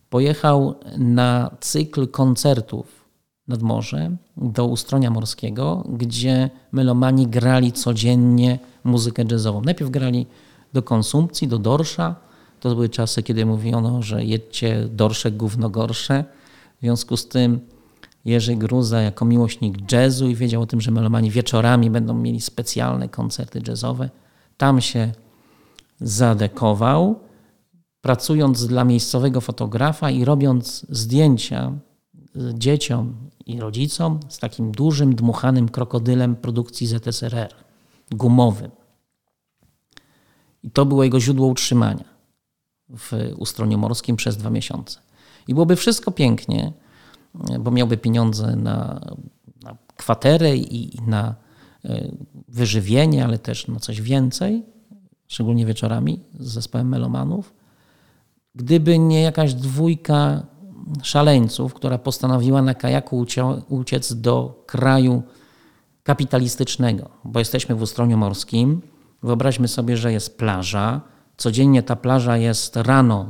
pojechał 0.09 0.75
na 0.97 1.55
cykl 1.59 2.07
koncertów 2.07 3.05
nad 3.47 3.61
morze 3.61 4.15
do 4.37 4.65
Ustronia 4.65 5.11
Morskiego, 5.11 5.83
gdzie 5.89 6.49
melomani 6.71 7.27
grali 7.27 7.71
codziennie 7.71 8.59
muzykę 8.83 9.23
jazzową. 9.31 9.61
Najpierw 9.61 9.91
grali 9.91 10.27
do 10.73 10.83
konsumpcji, 10.83 11.47
do 11.47 11.59
dorsza. 11.59 12.15
To 12.65 12.75
były 12.75 12.89
czasy, 12.89 13.23
kiedy 13.23 13.45
mówiono, 13.45 14.01
że 14.01 14.25
jedźcie 14.25 14.87
dorsze 14.91 15.31
gówno 15.31 15.69
gorsze. 15.69 16.23
W 16.77 16.81
związku 16.81 17.17
z 17.17 17.27
tym 17.27 17.59
Jerzy 18.25 18.55
Gruza 18.55 19.01
jako 19.01 19.25
miłośnik 19.25 19.91
jazzu 19.91 20.27
i 20.27 20.35
wiedział 20.35 20.61
o 20.61 20.65
tym, 20.65 20.81
że 20.81 20.91
melomani 20.91 21.31
wieczorami 21.31 21.89
będą 21.89 22.13
mieli 22.13 22.41
specjalne 22.41 23.09
koncerty 23.09 23.61
jazzowe. 23.67 24.09
Tam 24.57 24.81
się 24.81 25.11
zadekował, 26.01 27.19
pracując 28.01 28.67
dla 28.67 28.83
miejscowego 28.83 29.41
fotografa 29.41 30.09
i 30.09 30.25
robiąc 30.25 30.85
zdjęcia 30.89 31.71
dzieciom 32.53 33.15
i 33.45 33.59
rodzicom 33.59 34.19
z 34.29 34.39
takim 34.39 34.71
dużym, 34.71 35.15
dmuchanym 35.15 35.69
krokodylem 35.69 36.35
produkcji 36.35 36.87
ZSRR, 36.87 37.53
gumowym. 38.11 38.71
I 40.63 40.71
to 40.71 40.85
było 40.85 41.03
jego 41.03 41.19
źródło 41.19 41.47
utrzymania 41.47 42.14
w 42.89 43.33
Ustroniu 43.37 43.77
Morskim 43.77 44.15
przez 44.15 44.37
dwa 44.37 44.49
miesiące. 44.49 44.99
I 45.47 45.53
byłoby 45.53 45.75
wszystko 45.75 46.11
pięknie, 46.11 46.73
bo 47.59 47.71
miałby 47.71 47.97
pieniądze 47.97 48.55
na, 48.55 49.01
na 49.63 49.77
kwaterę 49.97 50.57
i, 50.57 50.95
i 50.95 51.01
na 51.01 51.35
e, 51.85 52.11
wyżywienie, 52.47 53.25
ale 53.25 53.39
też 53.39 53.67
na 53.67 53.79
coś 53.79 54.01
więcej, 54.01 54.63
szczególnie 55.27 55.65
wieczorami 55.65 56.19
z 56.39 56.47
zespołem 56.53 56.89
melomanów. 56.89 57.53
Gdyby 58.55 58.99
nie 58.99 59.21
jakaś 59.21 59.53
dwójka 59.53 60.45
szaleńców, 61.03 61.73
która 61.73 61.97
postanowiła 61.97 62.61
na 62.61 62.73
kajaku 62.73 63.25
uciec 63.69 64.13
do 64.13 64.63
kraju 64.65 65.23
kapitalistycznego, 66.03 67.09
bo 67.23 67.39
jesteśmy 67.39 67.75
w 67.75 67.81
Ustroniu 67.81 68.17
Morskim. 68.17 68.81
Wyobraźmy 69.23 69.67
sobie, 69.67 69.97
że 69.97 70.11
jest 70.11 70.37
plaża. 70.37 71.01
Codziennie 71.37 71.83
ta 71.83 71.95
plaża 71.95 72.37
jest 72.37 72.75
rano 72.75 73.25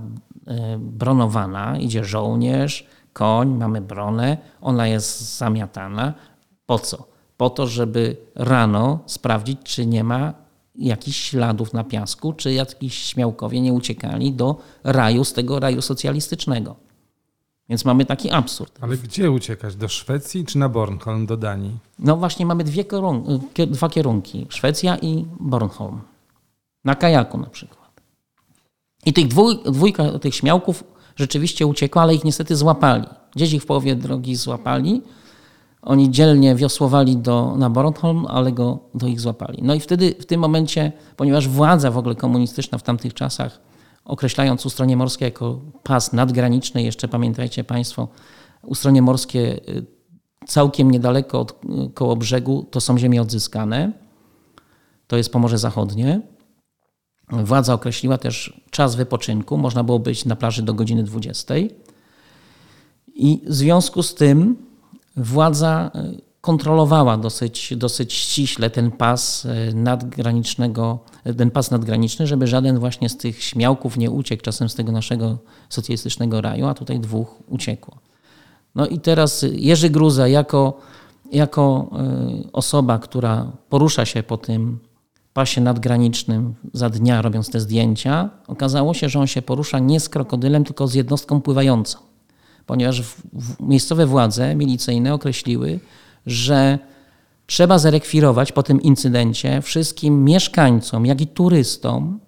e, 0.48 0.78
bronowana, 0.80 1.78
idzie 1.78 2.06
żołnierz, 2.06 2.88
koń, 3.14 3.50
mamy 3.50 3.82
bronę, 3.82 4.38
ona 4.62 4.88
jest 4.88 5.38
zamiatana. 5.38 6.14
Po 6.66 6.80
co? 6.80 7.08
Po 7.38 7.50
to, 7.50 7.68
żeby 7.68 8.18
rano 8.36 9.00
sprawdzić, 9.06 9.60
czy 9.64 9.86
nie 9.86 10.04
ma 10.04 10.34
jakichś 10.76 11.30
śladów 11.30 11.74
na 11.74 11.84
piasku, 11.84 12.34
czy 12.34 12.54
jakiś 12.54 12.98
śmiałkowie 12.98 13.62
nie 13.62 13.74
uciekali 13.74 14.34
do 14.34 14.56
raju, 14.84 15.24
z 15.24 15.34
tego 15.34 15.60
raju 15.60 15.82
socjalistycznego. 15.82 16.76
Więc 17.70 17.86
mamy 17.86 18.06
taki 18.06 18.32
absurd. 18.32 18.78
Ale 18.82 18.98
gdzie 18.98 19.32
uciekać? 19.32 19.76
Do 19.76 19.88
Szwecji 19.88 20.46
czy 20.46 20.58
na 20.58 20.70
Bornholm, 20.70 21.26
do 21.26 21.38
Danii? 21.38 21.78
No 22.00 22.18
właśnie 22.18 22.46
mamy 22.46 22.64
dwie 22.64 22.86
dwa 23.68 23.90
kierunki. 23.90 24.48
Szwecja 24.50 24.98
i 24.98 25.26
Bornholm. 25.40 26.02
Na 26.84 26.96
kajaku 26.96 27.38
na 27.38 27.48
przykład. 27.48 27.85
I 29.06 29.14
tych 29.14 29.28
dwój, 29.28 29.60
dwójka 29.66 30.20
tych 30.20 30.36
śmiałków 30.36 30.84
rzeczywiście 31.16 31.68
uciekła, 31.68 32.02
ale 32.02 32.16
ich 32.16 32.24
niestety 32.24 32.56
złapali. 32.56 33.06
Gdzieś 33.36 33.54
ich 33.54 33.62
w 33.62 33.66
połowie 33.66 33.96
drogi 33.96 34.36
złapali. 34.36 35.02
Oni 35.82 36.12
dzielnie 36.12 36.56
wiosłowali 36.56 37.18
do, 37.18 37.56
na 37.58 37.70
Bornholm, 37.70 38.26
ale 38.30 38.52
go 38.52 38.80
do 38.96 39.08
ich 39.08 39.20
złapali. 39.20 39.60
No 39.62 39.74
i 39.74 39.80
wtedy 39.80 40.16
w 40.20 40.26
tym 40.26 40.42
momencie, 40.42 40.92
ponieważ 41.18 41.48
władza 41.48 41.92
w 41.92 41.98
ogóle 41.98 42.16
komunistyczna 42.16 42.78
w 42.78 42.84
tamtych 42.84 43.14
czasach 43.14 43.60
określając 44.06 44.66
Ustronie 44.66 44.98
Morskie 44.98 45.26
jako 45.26 45.60
pas 45.84 46.14
nadgraniczny, 46.14 46.84
jeszcze 46.84 47.08
pamiętajcie 47.08 47.64
Państwo, 47.64 48.08
Ustronie 48.64 49.02
Morskie 49.02 49.40
y, 49.40 49.86
całkiem 50.48 50.92
niedaleko 50.92 51.40
od 51.40 51.52
y, 51.52 51.90
koło 51.94 52.16
brzegu 52.16 52.66
to 52.72 52.82
są 52.82 52.98
ziemie 52.98 53.22
odzyskane, 53.22 53.92
to 55.08 55.18
jest 55.18 55.32
Pomorze 55.32 55.58
Zachodnie. 55.58 56.22
Władza 57.30 57.74
określiła 57.74 58.18
też 58.18 58.62
czas 58.72 58.96
wypoczynku, 58.96 59.58
można 59.58 59.84
było 59.84 60.00
być 60.00 60.26
na 60.26 60.36
plaży 60.36 60.62
do 60.62 60.74
godziny 60.74 61.04
20. 61.04 61.54
I 63.16 63.42
w 63.48 63.54
związku 63.54 64.04
z 64.04 64.16
tym 64.16 64.56
władza 65.18 65.92
y, 65.96 66.22
kontrolowała 66.42 67.18
dosyć, 67.18 67.74
dosyć 67.78 68.14
ściśle 68.14 68.70
ten 68.70 68.92
pas 68.92 69.46
e, 69.46 69.74
nadgranicznego, 69.74 71.00
ten 71.38 71.52
pas 71.52 71.72
nadgraniczny, 71.72 72.28
żeby 72.28 72.48
żaden 72.48 72.80
właśnie 72.80 73.10
z 73.10 73.18
tych 73.18 73.44
śmiałków 73.44 73.98
nie 73.98 74.12
uciekł 74.12 74.44
czasem 74.44 74.70
z 74.70 74.76
tego 74.76 74.92
naszego 74.92 75.38
socjalistycznego 75.70 76.42
raju, 76.42 76.66
a 76.66 76.74
tutaj 76.74 77.00
dwóch 77.00 77.36
uciekło. 77.48 77.98
No 78.76 78.88
i 78.88 79.00
teraz 79.00 79.46
Jerzy 79.52 79.90
Gruza 79.90 80.28
jako, 80.28 80.80
jako 81.32 81.90
osoba, 82.54 83.00
która 83.00 83.52
porusza 83.70 84.06
się 84.06 84.24
po 84.24 84.38
tym 84.38 84.80
pasie 85.36 85.62
nadgranicznym 85.62 86.56
za 86.74 86.90
dnia, 86.90 87.22
robiąc 87.22 87.50
te 87.50 87.60
zdjęcia, 87.60 88.30
okazało 88.48 88.94
się, 88.94 89.10
że 89.10 89.20
on 89.20 89.28
się 89.28 89.42
porusza 89.42 89.80
nie 89.80 90.00
z 90.00 90.10
krokodylem, 90.10 90.64
tylko 90.64 90.88
z 90.88 90.94
jednostką 90.94 91.42
pływającą. 91.42 92.00
Ponieważ 92.66 93.02
w, 93.02 93.22
w 93.34 93.60
miejscowe 93.60 94.06
władze 94.06 94.56
milicyjne 94.56 95.14
określiły, 95.14 95.80
że 96.26 96.80
Trzeba 97.48 97.80
zarekwirować 97.80 98.52
po 98.52 98.64
tym 98.64 98.82
incydencie 98.82 99.62
wszystkim 99.62 100.24
mieszkańcom, 100.24 101.06
jak 101.06 101.22
i 101.22 101.28
turystom 101.28 102.20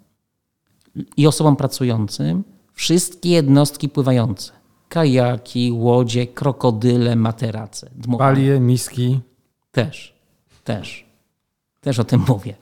i 1.17 1.28
osobom 1.28 1.56
pracującym 1.56 2.43
wszystkie 2.74 3.30
jednostki 3.30 3.89
pływające. 3.89 4.52
Kajaki, 4.89 5.72
łodzie, 5.72 6.28
krokodyle, 6.28 7.15
materace. 7.15 7.89
dmuchane. 7.96 8.36
Palie, 8.36 8.60
miski. 8.60 9.20
Też, 9.72 10.13
też. 10.63 11.06
Też 11.82 12.00
o 12.00 12.04
tym 12.04 12.24
mówię. 12.28 12.56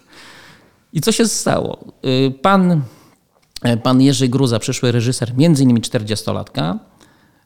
I 0.95 1.01
co 1.01 1.11
się 1.11 1.27
stało? 1.27 1.77
Y, 2.05 2.31
Pan, 2.41 2.81
e, 3.61 3.77
pan 3.77 4.01
Jerzy 4.01 4.27
Gruza, 4.27 4.59
przyszły 4.59 4.91
reżyser, 4.91 5.37
między 5.37 5.63
innymi 5.63 5.81
40-latka, 5.81 6.77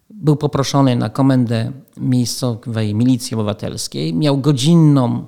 był 0.09 0.35
poproszony 0.35 0.95
na 0.95 1.09
komendę 1.09 1.71
miejscowej 1.97 2.95
milicji 2.95 3.35
obywatelskiej. 3.35 4.13
Miał 4.13 4.37
godzinną 4.37 5.25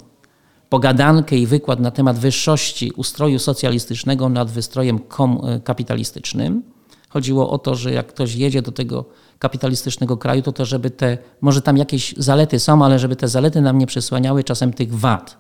pogadankę 0.70 1.38
i 1.38 1.48
wykład 1.48 1.80
na 1.80 1.92
temat 1.92 2.20
wyższości 2.20 2.92
ustroju 2.92 3.40
socjalistycznego 3.40 4.30
nad 4.30 4.52
wystrojem 4.52 5.00
e, 5.00 5.60
kapitalistycznym. 5.60 6.64
Chodziło 7.10 7.50
o 7.50 7.58
to, 7.58 7.76
że 7.76 7.92
jak 7.92 8.08
ktoś 8.08 8.36
jedzie 8.36 8.62
do 8.62 8.72
tego 8.72 9.06
kapitalistycznego 9.40 10.18
kraju, 10.18 10.42
to 10.42 10.52
to, 10.52 10.66
żeby 10.66 10.90
te, 10.90 11.18
może 11.42 11.62
tam 11.62 11.78
jakieś 11.78 12.16
zalety 12.18 12.60
są, 12.60 12.86
ale 12.86 13.00
żeby 13.00 13.16
te 13.16 13.28
zalety 13.28 13.62
nam 13.62 13.78
nie 13.78 13.88
przysłaniały 13.88 14.44
czasem 14.44 14.74
tych 14.74 14.96
wad. 14.96 15.38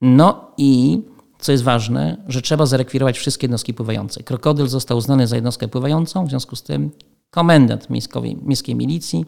No 0.00 0.50
i 0.56 1.02
co 1.40 1.52
jest 1.52 1.64
ważne, 1.64 2.16
że 2.28 2.42
trzeba 2.42 2.66
zarekwirować 2.66 3.18
wszystkie 3.18 3.44
jednostki 3.44 3.74
pływające. 3.74 4.22
Krokodyl 4.22 4.68
został 4.68 4.98
uznany 4.98 5.26
za 5.26 5.36
jednostkę 5.36 5.68
pływającą, 5.68 6.26
w 6.26 6.28
związku 6.28 6.56
z 6.56 6.62
tym 6.62 6.90
komendant 7.30 7.90
miejskowej, 7.90 8.36
miejskiej 8.42 8.74
milicji 8.74 9.24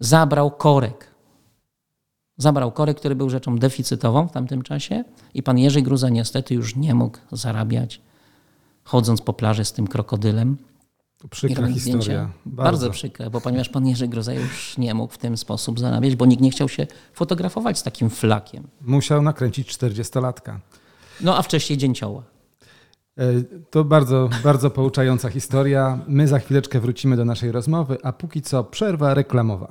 zabrał 0.00 0.50
korek. 0.50 1.06
Zabrał 2.36 2.72
korek, 2.72 2.96
który 2.96 3.14
był 3.14 3.30
rzeczą 3.30 3.58
deficytową 3.58 4.28
w 4.28 4.32
tamtym 4.32 4.62
czasie 4.62 5.04
i 5.34 5.42
pan 5.42 5.58
Jerzy 5.58 5.82
Gruza 5.82 6.08
niestety 6.08 6.54
już 6.54 6.76
nie 6.76 6.94
mógł 6.94 7.18
zarabiać 7.32 8.00
chodząc 8.88 9.22
po 9.22 9.32
plaży 9.32 9.64
z 9.64 9.72
tym 9.72 9.86
krokodylem. 9.86 10.56
To 11.18 11.28
przykra 11.28 11.66
historia. 11.66 12.00
zdjęcia. 12.00 12.30
Bardzo. 12.46 12.90
przykre, 12.90 13.30
bo 13.30 13.40
ponieważ 13.40 13.68
pan 13.68 13.86
Jerzy 13.86 14.08
Groza 14.08 14.34
już 14.34 14.78
nie 14.78 14.94
mógł 14.94 15.14
w 15.14 15.18
ten 15.18 15.36
sposób 15.36 15.80
zarabiać, 15.80 16.16
bo 16.16 16.26
nikt 16.26 16.42
nie 16.42 16.50
chciał 16.50 16.68
się 16.68 16.86
fotografować 17.12 17.78
z 17.78 17.82
takim 17.82 18.10
flakiem. 18.10 18.68
Musiał 18.80 19.22
nakręcić 19.22 19.68
40-latka. 19.68 20.58
No 21.20 21.36
a 21.36 21.42
wcześniej 21.42 21.78
dzięcioła. 21.78 22.22
E, 23.18 23.22
To 23.70 23.84
bardzo, 23.84 24.30
bardzo 24.44 24.70
pouczająca 24.70 25.28
historia. 25.30 25.98
My 26.08 26.28
za 26.28 26.38
chwileczkę 26.38 26.80
wrócimy 26.80 27.16
do 27.16 27.24
naszej 27.24 27.52
rozmowy, 27.52 27.98
a 28.02 28.12
póki 28.12 28.42
co 28.42 28.64
przerwa 28.64 29.14
reklamowa. 29.14 29.68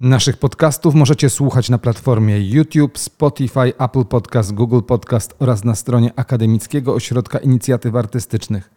Naszych 0.00 0.36
podcastów 0.36 0.94
możecie 0.94 1.30
słuchać 1.30 1.70
na 1.70 1.78
platformie 1.78 2.40
YouTube, 2.50 2.98
Spotify, 2.98 3.72
Apple 3.78 4.04
Podcast, 4.04 4.54
Google 4.54 4.80
Podcast 4.80 5.34
oraz 5.38 5.64
na 5.64 5.74
stronie 5.74 6.12
Akademickiego 6.16 6.94
Ośrodka 6.94 7.38
Inicjatyw 7.38 7.94
Artystycznych. 7.94 8.70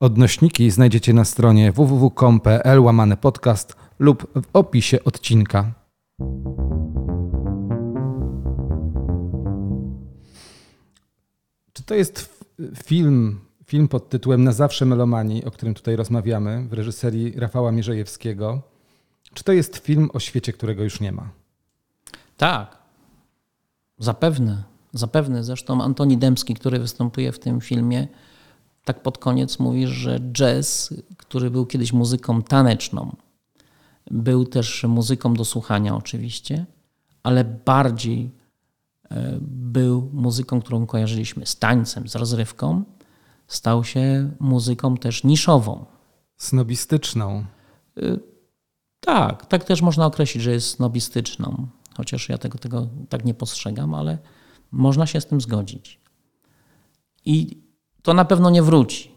Odnośniki 0.00 0.70
znajdziecie 0.70 1.12
na 1.12 1.24
stronie 1.24 1.72
www.com.pl 1.72 2.80
łamane 2.80 3.16
podcast 3.16 3.76
lub 3.98 4.26
w 4.34 4.48
opisie 4.52 5.04
odcinka. 5.04 5.72
Czy 11.72 11.82
to 11.82 11.94
jest 11.94 12.44
film, 12.84 13.40
film 13.64 13.88
pod 13.88 14.08
tytułem 14.08 14.44
Na 14.44 14.52
zawsze 14.52 14.86
melomanii, 14.86 15.44
o 15.44 15.50
którym 15.50 15.74
tutaj 15.74 15.96
rozmawiamy, 15.96 16.68
w 16.68 16.72
reżyserii 16.72 17.32
Rafała 17.40 17.72
Mierzejewskiego? 17.72 18.62
Czy 19.34 19.44
to 19.44 19.52
jest 19.52 19.76
film 19.76 20.10
o 20.12 20.20
świecie, 20.20 20.52
którego 20.52 20.84
już 20.84 21.00
nie 21.00 21.12
ma? 21.12 21.30
Tak, 22.36 22.78
zapewne, 23.98 24.62
zapewne. 24.92 25.44
Zresztą 25.44 25.82
Antoni 25.82 26.18
Dębski, 26.18 26.54
który 26.54 26.78
występuje 26.78 27.32
w 27.32 27.38
tym 27.38 27.60
filmie, 27.60 28.08
tak 28.84 29.02
pod 29.02 29.18
koniec 29.18 29.58
mówi, 29.58 29.86
że 29.86 30.20
jazz, 30.32 30.94
który 31.16 31.50
był 31.50 31.66
kiedyś 31.66 31.92
muzyką 31.92 32.42
taneczną, 32.42 33.16
był 34.10 34.44
też 34.44 34.84
muzyką 34.84 35.34
do 35.34 35.44
słuchania 35.44 35.96
oczywiście, 35.96 36.66
ale 37.22 37.44
bardziej 37.44 38.30
był 39.40 40.10
muzyką, 40.12 40.60
którą 40.60 40.86
kojarzyliśmy 40.86 41.46
z 41.46 41.56
tańcem, 41.56 42.08
z 42.08 42.14
rozrywką, 42.14 42.84
stał 43.46 43.84
się 43.84 44.30
muzyką 44.40 44.96
też 44.96 45.24
niszową. 45.24 45.84
Snobistyczną. 46.36 47.44
Tak, 49.00 49.46
tak 49.46 49.64
też 49.64 49.82
można 49.82 50.06
określić, 50.06 50.42
że 50.42 50.52
jest 50.52 50.68
snobistyczną, 50.68 51.66
chociaż 51.96 52.28
ja 52.28 52.38
tego, 52.38 52.58
tego 52.58 52.88
tak 53.08 53.24
nie 53.24 53.34
postrzegam, 53.34 53.94
ale 53.94 54.18
można 54.70 55.06
się 55.06 55.20
z 55.20 55.26
tym 55.26 55.40
zgodzić. 55.40 56.00
I 57.24 57.62
to 58.02 58.14
na 58.14 58.24
pewno 58.24 58.50
nie 58.50 58.62
wróci. 58.62 59.10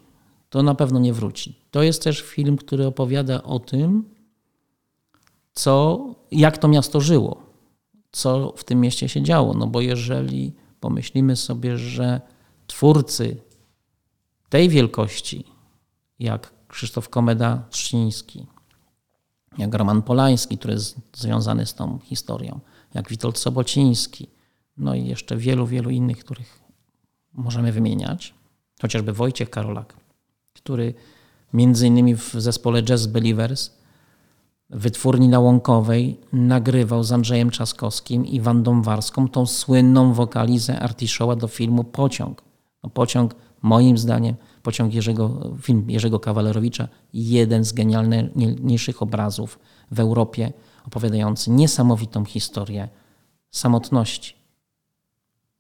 To 0.50 0.64
na 0.64 0.76
pewno 0.76 1.00
nie 1.00 1.14
wróci. 1.14 1.60
To 1.72 1.84
jest 1.84 2.04
też 2.04 2.22
film, 2.22 2.58
który 2.58 2.86
opowiada 2.86 3.44
o 3.44 3.60
tym, 3.60 4.10
co, 5.54 6.06
jak 6.32 6.58
to 6.58 6.68
miasto 6.68 7.02
żyło, 7.02 7.43
co 8.14 8.54
w 8.58 8.64
tym 8.64 8.82
mieście 8.82 9.10
się 9.10 9.22
działo. 9.22 9.54
No 9.54 9.68
bo 9.68 9.82
jeżeli 9.82 10.54
pomyślimy 10.80 11.36
sobie, 11.36 11.78
że 11.78 12.22
twórcy 12.68 13.38
tej 14.50 14.70
wielkości, 14.70 15.44
jak 16.20 16.54
Krzysztof 16.68 17.10
Komeda 17.10 17.64
Trzciński, 17.70 18.48
jak 19.58 19.74
Roman 19.74 20.02
Polański, 20.02 20.58
który 20.58 20.74
jest 20.74 20.98
związany 21.14 21.66
z 21.66 21.74
tą 21.74 22.00
historią, 22.00 22.60
jak 22.94 23.10
Witold 23.10 23.38
Sobociński, 23.38 24.28
no 24.78 24.96
i 24.96 25.06
jeszcze 25.06 25.38
wielu, 25.38 25.68
wielu 25.68 25.90
innych, 25.90 26.20
których 26.20 26.60
możemy 27.34 27.72
wymieniać. 27.72 28.34
Chociażby 28.82 29.14
Wojciech 29.14 29.50
Karolak, 29.50 29.96
który 30.54 30.94
między 31.54 31.88
innymi 31.88 32.16
w 32.16 32.34
zespole 32.34 32.84
Jazz 32.84 33.08
Believers 33.08 33.72
wytwórni 34.74 35.28
na 35.28 35.40
Łąkowej 35.40 36.20
nagrywał 36.34 37.04
z 37.04 37.12
Andrzejem 37.12 37.52
Trzaskowskim 37.52 38.26
i 38.26 38.42
Wandą 38.42 38.82
Warską 38.82 39.30
tą 39.30 39.46
słynną 39.46 40.14
wokalizę 40.14 40.80
Artiszoła 40.80 41.36
do 41.36 41.48
filmu 41.48 41.84
Pociąg. 41.84 42.42
No, 42.84 42.90
Pociąg, 42.90 43.36
moim 43.62 43.98
zdaniem, 43.98 44.36
Pociąg 44.64 44.94
Jerzego, 44.94 45.52
film 45.62 45.86
Jerzego 45.90 46.20
Kawalerowicza, 46.20 46.88
jeden 47.14 47.66
z 47.66 47.74
genialniejszych 47.74 49.02
obrazów 49.02 49.60
w 49.92 50.00
Europie, 50.00 50.54
opowiadający 50.88 51.52
niesamowitą 51.52 52.26
historię 52.26 52.90
samotności. 53.52 54.36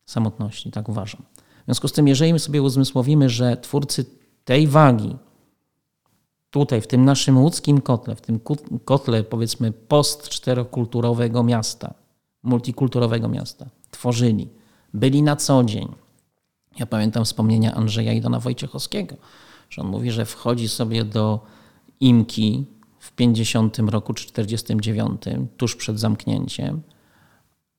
Samotności, 0.06 0.71
tak 0.71 0.89
uważam. 0.89 1.21
W 1.62 1.65
związku 1.65 1.88
z 1.88 1.91
tym, 1.91 2.08
jeżeli 2.08 2.34
my 2.34 2.39
sobie 2.39 2.62
uzmysłowimy, 2.62 3.30
że 3.30 3.58
twórcy 3.58 4.06
tej 4.45 4.67
wagi, 4.67 5.15
tutaj, 6.53 6.81
w 6.81 6.87
tym 6.87 7.05
naszym 7.05 7.37
łódzkim 7.37 7.81
kotle, 7.81 8.15
w 8.15 8.21
tym 8.21 8.39
kotle, 8.85 9.23
powiedzmy, 9.23 9.71
post-czterokulturowego 9.71 11.43
miasta, 11.43 11.93
multikulturowego 12.43 13.27
miasta, 13.27 13.69
tworzyli, 13.91 14.49
byli 14.93 15.23
na 15.23 15.35
co 15.35 15.63
dzień. 15.63 15.87
Ja 16.79 16.85
pamiętam 16.85 17.25
wspomnienia 17.25 17.73
Andrzeja 17.75 18.13
Idona 18.13 18.39
Wojciechowskiego, 18.39 19.15
że 19.69 19.81
on 19.81 19.87
mówi, 19.87 20.11
że 20.11 20.25
wchodzi 20.25 20.69
sobie 20.69 21.03
do 21.03 21.45
Imki 21.99 22.65
w 22.99 23.11
50 23.11 23.79
roku 23.79 24.13
czy 24.13 24.27
49, 24.27 25.21
tuż 25.57 25.75
przed 25.75 25.99
zamknięciem, 25.99 26.81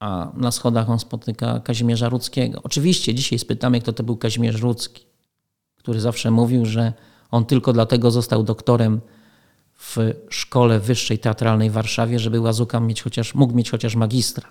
a 0.00 0.32
na 0.36 0.50
schodach 0.52 0.90
on 0.90 0.98
spotyka 0.98 1.60
Kazimierza 1.60 2.08
Rudzkiego. 2.08 2.60
Oczywiście 2.62 3.14
dzisiaj 3.14 3.38
spytamy, 3.38 3.80
kto 3.80 3.92
to 3.92 4.02
był 4.02 4.16
Kazimierz 4.16 4.60
Rudzki, 4.60 5.06
który 5.76 6.00
zawsze 6.00 6.30
mówił, 6.30 6.66
że 6.66 6.92
on 7.34 7.44
tylko 7.44 7.72
dlatego 7.72 8.10
został 8.10 8.42
doktorem 8.42 9.00
w 9.78 9.96
szkole 10.28 10.80
wyższej 10.80 11.18
teatralnej 11.18 11.70
w 11.70 11.72
Warszawie, 11.72 12.18
żeby 12.18 12.40
Łazuka 12.40 12.80
mieć 12.80 13.02
chociaż, 13.02 13.34
mógł 13.34 13.54
mieć 13.54 13.70
chociaż 13.70 13.96
magistra. 13.96 14.48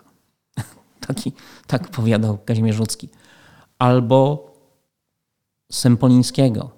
Taki, 1.08 1.34
tak 1.68 1.92
powiadał 1.92 2.38
Kazimierz 2.38 2.78
Rudzki. 2.78 3.10
Albo 3.80 4.52
Sempolińskiego, 5.72 6.72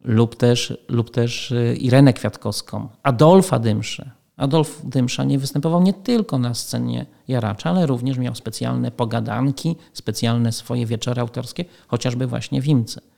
lub 0.00 0.36
też, 0.36 0.78
lub 0.88 1.10
też 1.10 1.50
y, 1.50 1.76
Irenę 1.80 2.12
Kwiatkowską, 2.12 2.88
Adolfa 3.02 3.58
Dymszę. 3.58 4.10
Adolf 4.36 4.80
Dymsza 4.84 5.24
nie 5.24 5.38
występował 5.38 5.82
nie 5.82 5.94
tylko 5.94 6.38
na 6.38 6.54
scenie 6.54 7.06
Jaracza, 7.28 7.70
ale 7.70 7.86
również 7.86 8.18
miał 8.18 8.34
specjalne 8.34 8.90
pogadanki, 8.90 9.76
specjalne 9.92 10.52
swoje 10.52 10.86
wieczory 10.86 11.20
autorskie, 11.20 11.64
chociażby 11.88 12.26
właśnie 12.26 12.62
w 12.62 12.66
Imce. 12.66 13.11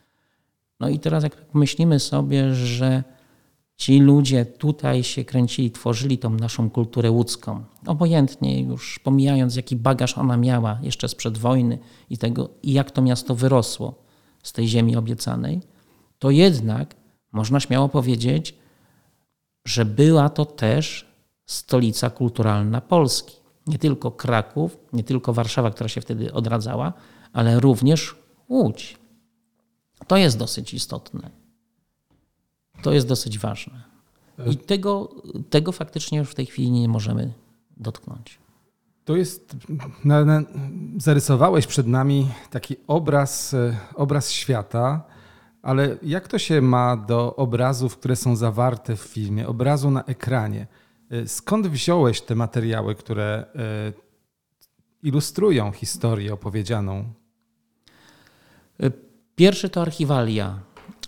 No 0.81 0.89
i 0.89 0.99
teraz 0.99 1.23
jak 1.23 1.55
myślimy 1.55 2.01
sobie, 2.01 2.55
że 2.55 3.05
ci 3.77 4.01
ludzie 4.01 4.47
tutaj 4.47 5.03
się 5.03 5.25
kręcili, 5.25 5.71
tworzyli 5.71 6.19
tą 6.19 6.31
naszą 6.31 6.71
kulturę 6.71 7.11
łódzką, 7.11 7.65
obojętnie 7.87 8.63
już 8.63 8.99
pomijając 8.99 9.57
jaki 9.57 9.77
bagaż 9.77 10.19
ona 10.19 10.37
miała 10.37 10.79
jeszcze 10.83 11.09
sprzed 11.09 11.39
wojny 11.39 11.79
i 12.11 12.19
tego, 12.19 12.49
i 12.63 12.73
jak 12.73 12.91
to 12.91 13.03
miasto 13.03 13.35
wyrosło 13.35 13.95
z 14.43 14.53
tej 14.53 14.69
ziemi 14.69 14.97
obiecanej, 14.97 15.61
to 16.19 16.31
jednak 16.31 16.97
można 17.33 17.61
śmiało 17.61 17.89
powiedzieć, 17.89 18.55
że 19.65 19.85
była 19.85 20.29
to 20.29 20.45
też 20.45 21.15
stolica 21.47 22.11
kulturalna 22.11 22.81
Polski. 22.81 23.37
Nie 23.67 23.79
tylko 23.79 24.11
Kraków, 24.11 24.79
nie 24.93 25.05
tylko 25.05 25.33
Warszawa, 25.33 25.71
która 25.71 25.89
się 25.89 26.01
wtedy 26.01 26.33
odradzała, 26.33 26.93
ale 27.33 27.61
również 27.61 28.17
Łódź. 28.49 29.04
To 30.07 30.17
jest 30.17 30.39
dosyć 30.39 30.75
istotne. 30.75 31.31
To 32.83 32.93
jest 32.93 33.09
dosyć 33.09 33.39
ważne. 33.39 33.83
I 34.51 34.57
tego, 34.57 35.15
tego 35.51 35.73
faktycznie 35.73 36.19
już 36.19 36.31
w 36.31 36.35
tej 36.35 36.47
chwili 36.47 36.71
nie 36.71 36.89
możemy 36.89 37.33
dotknąć. 37.77 38.39
To 39.05 39.17
jest, 39.17 39.57
na, 40.05 40.25
na, 40.25 40.43
zarysowałeś 40.97 41.67
przed 41.67 41.87
nami 41.87 42.29
taki 42.51 42.77
obraz, 42.87 43.55
e, 43.55 43.77
obraz 43.95 44.31
świata, 44.31 45.05
ale 45.63 45.97
jak 46.03 46.29
to 46.29 46.39
się 46.39 46.61
ma 46.61 46.97
do 46.97 47.37
obrazów, 47.37 47.97
które 47.97 48.17
są 48.17 48.37
zawarte 48.37 48.97
w 48.97 49.01
filmie, 49.01 49.49
obrazu 49.49 49.91
na 49.91 50.05
ekranie? 50.05 50.67
E, 51.11 51.29
skąd 51.29 51.67
wziąłeś 51.67 52.21
te 52.21 52.35
materiały, 52.35 52.95
które 52.95 53.47
e, 53.55 53.93
ilustrują 55.03 55.73
historię 55.73 56.35
opowiedzianą? 56.35 57.05
Pierwszy 59.37 59.69
to 59.69 59.83
archiwalia. 59.83 60.59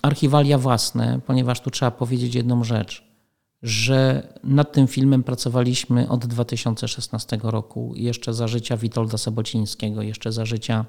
Archiwalia 0.03 0.59
własne, 0.59 1.21
ponieważ 1.27 1.61
tu 1.61 1.71
trzeba 1.71 1.91
powiedzieć 1.91 2.35
jedną 2.35 2.65
rzecz 2.65 3.07
że 3.63 4.29
nad 4.45 4.73
tym 4.73 4.87
filmem 4.87 5.23
pracowaliśmy 5.23 6.09
od 6.09 6.27
2016 6.27 7.39
roku, 7.43 7.93
jeszcze 7.97 8.35
za 8.35 8.49
życia 8.49 8.77
Witolda 8.77 9.19
Sobocińskiego, 9.19 10.03
jeszcze 10.03 10.33
za 10.33 10.45
życia 10.45 10.85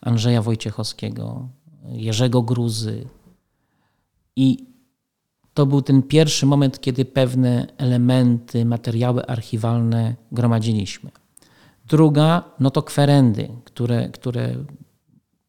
Andrzeja 0.00 0.42
Wojciechowskiego, 0.42 1.48
Jerzego 1.88 2.42
Gruzy. 2.42 3.06
I 4.36 4.66
to 5.54 5.66
był 5.66 5.82
ten 5.82 6.02
pierwszy 6.02 6.46
moment, 6.46 6.80
kiedy 6.80 7.04
pewne 7.04 7.66
elementy, 7.78 8.64
materiały 8.64 9.26
archiwalne 9.26 10.14
gromadziliśmy. 10.32 11.10
Druga, 11.84 12.42
no 12.60 12.70
to 12.70 12.82
kwerendy, 12.82 13.48
które, 13.64 14.08
które 14.08 14.54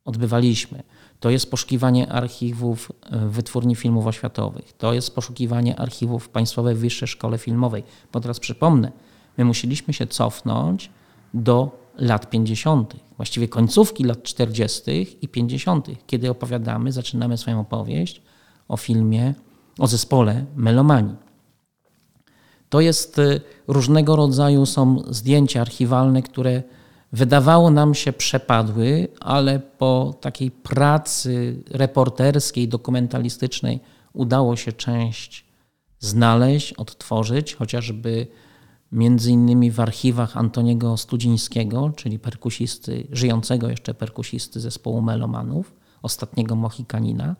odbywaliśmy. 0.07 0.83
To 1.19 1.29
jest 1.29 1.51
poszukiwanie 1.51 2.11
archiwów 2.11 2.91
e, 3.11 3.27
Wytwórni 3.27 3.75
Filmów 3.75 4.07
Oświatowych. 4.07 4.73
To 4.73 4.93
jest 4.93 5.15
poszukiwanie 5.15 5.79
archiwów 5.79 6.29
Państwowej 6.29 6.75
Wyższej 6.75 7.07
Szkole 7.07 7.37
Filmowej. 7.37 7.83
Bo 8.13 8.19
teraz 8.19 8.39
przypomnę, 8.39 8.91
my 9.37 9.45
musieliśmy 9.45 9.93
się 9.93 10.07
cofnąć 10.07 10.89
do 11.33 11.79
lat 11.97 12.29
50., 12.29 12.93
właściwie 13.17 13.47
końcówki 13.47 14.03
lat 14.03 14.23
40. 14.23 15.17
i 15.21 15.27
50., 15.27 15.87
kiedy 16.07 16.29
opowiadamy, 16.29 16.91
zaczynamy 16.91 17.37
swoją 17.37 17.59
opowieść 17.59 18.21
o 18.67 18.77
filmie, 18.77 19.33
o 19.79 19.87
zespole 19.87 20.45
Melomanii. 20.55 21.15
To 22.69 22.81
jest 22.81 23.19
e, 23.19 23.39
różnego 23.67 24.15
rodzaju 24.15 24.65
są 24.65 25.03
zdjęcia 25.09 25.61
archiwalne, 25.61 26.21
które 26.21 26.63
wydawało 27.11 27.71
nam 27.71 27.93
się 27.93 28.13
przepadły, 28.13 29.07
ale 29.19 29.59
po 29.59 30.15
takiej 30.21 30.51
pracy 30.51 31.63
reporterskiej, 31.71 32.67
dokumentalistycznej 32.67 33.79
udało 34.13 34.55
się 34.55 34.71
część 34.71 35.45
znaleźć, 35.99 36.73
odtworzyć, 36.73 37.55
chociażby 37.55 38.27
między 38.91 39.31
innymi 39.31 39.71
w 39.71 39.79
archiwach 39.79 40.37
Antoniego 40.37 40.97
Studzińskiego, 40.97 41.91
czyli 41.95 42.19
perkusisty, 42.19 43.07
żyjącego 43.11 43.69
jeszcze 43.69 43.93
perkusisty 43.93 44.59
zespołu 44.59 45.01
Melomanów, 45.01 45.73
ostatniego 46.01 46.55
Mohikanina. 46.55 47.35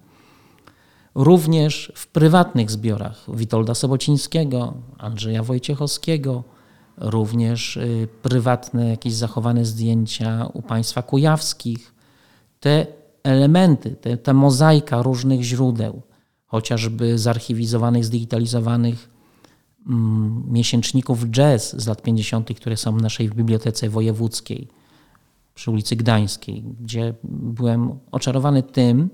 Również 1.15 1.91
w 1.95 2.07
prywatnych 2.07 2.71
zbiorach 2.71 3.25
Witolda 3.33 3.75
Sobocińskiego, 3.75 4.73
Andrzeja 4.97 5.43
Wojciechowskiego, 5.43 6.43
również 6.97 7.77
y, 7.77 8.07
prywatne, 8.21 8.89
jakieś 8.89 9.13
zachowane 9.13 9.65
zdjęcia 9.65 10.49
u 10.53 10.61
państwa 10.61 11.01
kujawskich. 11.01 11.93
Te 12.59 12.87
elementy, 13.23 13.95
te, 13.95 14.17
ta 14.17 14.33
mozaika 14.33 15.01
różnych 15.01 15.41
źródeł, 15.43 16.01
chociażby 16.45 17.17
zarchiwizowanych, 17.17 18.05
zdigitalizowanych 18.05 19.09
mm, 19.87 20.43
miesięczników 20.47 21.25
jazz 21.25 21.75
z 21.75 21.87
lat 21.87 22.01
50., 22.01 22.49
które 22.55 22.77
są 22.77 22.97
w 22.97 23.01
naszej 23.01 23.29
bibliotece 23.29 23.89
wojewódzkiej 23.89 24.67
przy 25.55 25.71
ulicy 25.71 25.95
Gdańskiej, 25.95 26.63
gdzie 26.81 27.13
byłem 27.23 27.99
oczarowany 28.11 28.63
tym, 28.63 29.09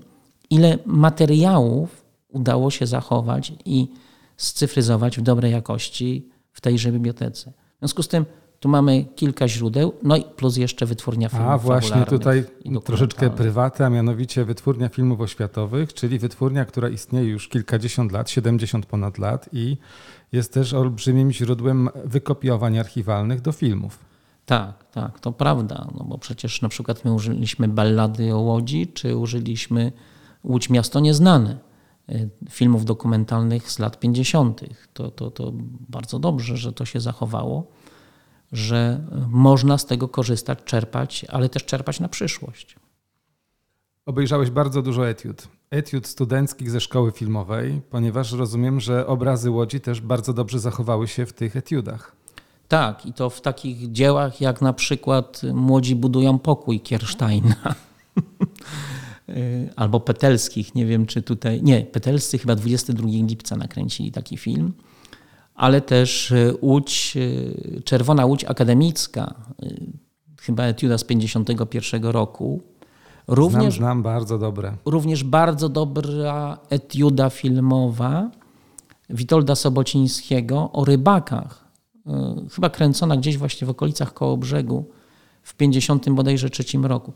ile 0.50 0.78
materiałów 0.86 2.04
udało 2.28 2.70
się 2.70 2.86
zachować 2.86 3.52
i 3.64 3.88
scyfryzować 4.36 5.18
w 5.18 5.22
dobrej 5.22 5.52
jakości 5.52 6.28
w 6.52 6.60
tejże 6.60 6.92
bibliotece. 6.92 7.52
W 7.84 7.86
związku 7.86 8.02
z 8.02 8.08
tym 8.08 8.24
tu 8.60 8.68
mamy 8.68 9.04
kilka 9.04 9.48
źródeł, 9.48 9.92
no 10.02 10.16
i 10.16 10.22
plus 10.22 10.56
jeszcze 10.56 10.86
wytwórnia 10.86 11.28
filmów 11.28 11.48
A 11.48 11.58
właśnie 11.58 12.04
tutaj 12.04 12.44
troszeczkę 12.84 13.30
prywaty, 13.30 13.84
a 13.84 13.90
mianowicie 13.90 14.44
wytwórnia 14.44 14.88
filmów 14.88 15.20
oświatowych, 15.20 15.94
czyli 15.94 16.18
wytwórnia, 16.18 16.64
która 16.64 16.88
istnieje 16.88 17.28
już 17.28 17.48
kilkadziesiąt 17.48 18.12
lat, 18.12 18.30
70 18.30 18.86
ponad 18.86 19.18
lat 19.18 19.48
i 19.52 19.76
jest 20.32 20.52
też 20.52 20.74
olbrzymim 20.74 21.32
źródłem 21.32 21.88
wykopiowań 22.04 22.78
archiwalnych 22.78 23.40
do 23.40 23.52
filmów. 23.52 23.98
Tak, 24.46 24.84
tak, 24.92 25.20
to 25.20 25.32
prawda, 25.32 25.88
no 25.98 26.04
bo 26.04 26.18
przecież 26.18 26.62
na 26.62 26.68
przykład 26.68 27.04
my 27.04 27.12
użyliśmy 27.12 27.68
ballady 27.68 28.34
o 28.34 28.38
Łodzi, 28.38 28.86
czy 28.86 29.16
użyliśmy 29.16 29.92
Łódź 30.44 30.70
Miasto 30.70 31.00
Nieznane 31.00 31.73
filmów 32.50 32.84
dokumentalnych 32.84 33.70
z 33.70 33.78
lat 33.78 34.00
50. 34.00 34.60
To, 34.92 35.10
to, 35.10 35.30
to 35.30 35.52
bardzo 35.88 36.18
dobrze, 36.18 36.56
że 36.56 36.72
to 36.72 36.84
się 36.84 37.00
zachowało 37.00 37.72
że 38.54 39.00
można 39.28 39.78
z 39.78 39.86
tego 39.86 40.08
korzystać, 40.08 40.58
czerpać, 40.64 41.26
ale 41.28 41.48
też 41.48 41.64
czerpać 41.64 42.00
na 42.00 42.08
przyszłość. 42.08 42.76
Obejrzałeś 44.06 44.50
bardzo 44.50 44.82
dużo 44.82 45.08
etiud. 45.08 45.48
Etiud 45.70 46.06
studenckich 46.06 46.70
ze 46.70 46.80
szkoły 46.80 47.12
filmowej, 47.12 47.82
ponieważ 47.90 48.32
rozumiem, 48.32 48.80
że 48.80 49.06
obrazy 49.06 49.50
Łodzi 49.50 49.80
też 49.80 50.00
bardzo 50.00 50.32
dobrze 50.32 50.58
zachowały 50.58 51.08
się 51.08 51.26
w 51.26 51.32
tych 51.32 51.56
etiudach. 51.56 52.16
Tak, 52.68 53.06
i 53.06 53.12
to 53.12 53.30
w 53.30 53.40
takich 53.40 53.92
dziełach 53.92 54.40
jak 54.40 54.62
na 54.62 54.72
przykład 54.72 55.42
Młodzi 55.54 55.96
budują 55.96 56.38
pokój 56.38 56.80
Kiersteina. 56.80 57.56
Albo 59.76 60.00
Petelskich, 60.00 60.74
nie 60.74 60.86
wiem 60.86 61.06
czy 61.06 61.22
tutaj. 61.22 61.62
Nie, 61.62 61.80
Petelscy 61.80 62.38
chyba 62.38 62.54
22 62.54 63.08
lipca 63.08 63.56
nakręcili 63.56 64.12
taki 64.12 64.36
film 64.36 64.72
ale 65.54 65.80
też 65.80 66.32
e, 66.32 66.52
Łódź, 66.62 67.16
e, 67.16 67.80
Czerwona 67.80 68.26
Łódź 68.26 68.44
Akademicka, 68.44 69.34
chyba 70.40 70.64
etiuda 70.64 70.98
z 70.98 71.04
51 71.04 72.04
roku. 72.04 72.60
Również, 73.26 73.60
znam, 73.60 73.72
znam, 73.72 74.02
bardzo 74.02 74.38
dobre. 74.38 74.76
Również 74.84 75.24
bardzo 75.24 75.68
dobra 75.68 76.58
etiuda 76.70 77.30
filmowa 77.30 78.30
Witolda 79.10 79.54
Sobocińskiego 79.54 80.72
o 80.72 80.84
rybakach. 80.84 81.64
Chyba 82.54 82.70
kręcona 82.70 83.16
gdzieś 83.16 83.38
właśnie 83.38 83.66
w 83.66 83.70
okolicach 83.70 84.14
koło 84.14 84.36
brzegu 84.36 84.84
w 85.42 85.54
50 85.54 86.10
bodajże 86.10 86.50
trzecim 86.50 86.86
roku. 86.86 87.12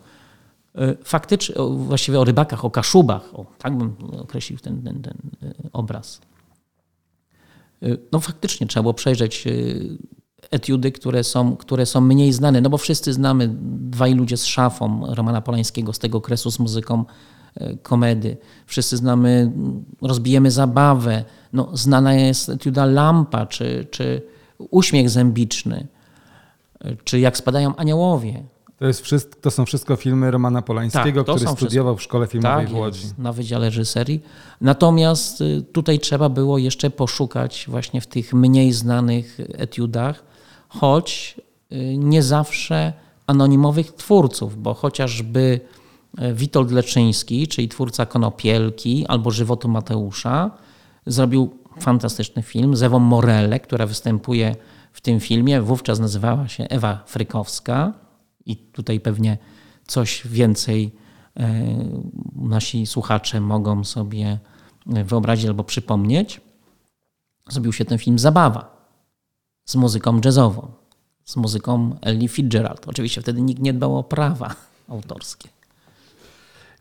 Faktycznie, 1.05 1.55
właściwie 1.77 2.21
o 2.21 2.25
rybakach, 2.25 2.65
o 2.65 2.71
kaszubach, 2.71 3.35
o, 3.35 3.47
tak 3.59 3.79
bym 3.79 3.97
określił 4.21 4.59
ten, 4.59 4.83
ten, 4.83 5.03
ten 5.03 5.17
obraz. 5.73 6.21
Y, 7.83 7.99
no 8.13 8.21
faktycznie 8.21 8.67
trzeba 8.67 8.83
było 8.83 8.95
przejrzeć 8.95 9.45
etiudy, 10.51 10.93
które 10.93 11.25
są, 11.25 11.57
które 11.57 11.87
są 11.87 12.01
mniej 12.01 12.33
znane, 12.33 12.61
no 12.61 12.71
bo 12.71 12.79
wszyscy 12.79 13.13
znamy 13.13 13.51
Dwaj 13.91 14.15
ludzie 14.15 14.37
z 14.37 14.45
szafą 14.45 15.15
Romana 15.15 15.41
Polańskiego 15.41 15.93
z 15.93 15.99
tego 15.99 16.19
okresu 16.19 16.51
z 16.51 16.59
muzyką 16.59 17.05
komedy. 17.83 18.37
Wszyscy 18.67 18.97
znamy 18.97 19.53
Rozbijemy 20.03 20.51
zabawę, 20.51 21.25
no, 21.53 21.69
znana 21.73 22.15
jest 22.15 22.49
etiuda 22.49 22.85
Lampa, 22.85 23.47
czy, 23.47 23.87
czy 23.91 24.23
Uśmiech 24.59 25.11
zębiczny, 25.11 25.87
czy 27.05 27.21
Jak 27.21 27.37
spadają 27.37 27.77
aniołowie. 27.77 28.43
To, 28.79 28.87
jest 28.87 29.01
wszystko, 29.01 29.41
to 29.41 29.51
są 29.51 29.65
wszystko 29.65 29.97
filmy 29.97 30.31
Romana 30.31 30.63
Polańskiego, 30.63 31.25
tak, 31.25 31.37
który 31.37 31.53
studiował 31.53 31.97
wszystko. 31.97 32.09
w 32.09 32.11
Szkole 32.11 32.27
Filmowej 32.27 32.67
tak 32.67 32.75
w 32.75 32.79
Łodzi. 32.79 33.03
Jest, 33.03 33.19
na 33.19 33.33
Wydziale 33.33 33.67
Reżyserii. 33.67 34.23
Natomiast 34.61 35.41
y, 35.41 35.65
tutaj 35.73 35.99
trzeba 35.99 36.29
było 36.29 36.59
jeszcze 36.59 36.91
poszukać 36.91 37.65
właśnie 37.69 38.01
w 38.01 38.07
tych 38.07 38.35
mniej 38.35 38.73
znanych 38.73 39.39
etiudach, 39.55 40.25
choć 40.69 41.37
y, 41.73 41.97
nie 41.97 42.23
zawsze 42.23 42.93
anonimowych 43.27 43.93
twórców, 43.93 44.63
bo 44.63 44.75
chociażby 44.75 45.61
y, 46.23 46.35
Witold 46.35 46.71
Leczyński, 46.71 47.49
czyli 47.49 47.69
twórca 47.69 48.07
Konopielki 48.07 49.07
albo 49.07 49.31
Żywotu 49.31 49.69
Mateusza, 49.69 50.51
zrobił 51.07 51.51
fantastyczny 51.81 52.43
film 52.43 52.77
z 52.77 52.83
Ewą 52.83 52.99
Morelle, 52.99 53.61
która 53.61 53.87
występuje 53.87 54.57
w 54.93 55.01
tym 55.01 55.21
filmie. 55.21 55.63
Wówczas 55.63 55.99
nazywała 55.99 56.49
się 56.49 56.65
Ewa 56.65 57.03
Frykowska 57.07 58.08
i 58.49 58.57
tutaj 58.57 59.01
pewnie 59.01 59.39
coś 59.87 60.27
więcej 60.27 60.95
e, 61.37 61.65
nasi 62.35 62.87
słuchacze 62.87 63.41
mogą 63.41 63.85
sobie 63.85 64.39
wyobrazić 64.87 65.47
albo 65.47 65.65
przypomnieć. 65.65 66.41
zrobił 67.49 67.73
się 67.73 67.85
ten 67.85 67.99
film 67.99 68.19
Zabawa 68.19 68.79
z 69.65 69.77
muzyką 69.77 70.21
jazzową, 70.25 70.73
z 71.25 71.37
muzyką 71.37 71.99
Ellie 72.01 72.29
Fitzgerald. 72.29 72.89
Oczywiście 72.89 73.21
wtedy 73.23 73.43
nikt 73.43 73.63
nie 73.63 73.73
dbał 73.73 73.99
o 73.99 74.05
prawa 74.05 74.55
autorskie. 74.89 75.49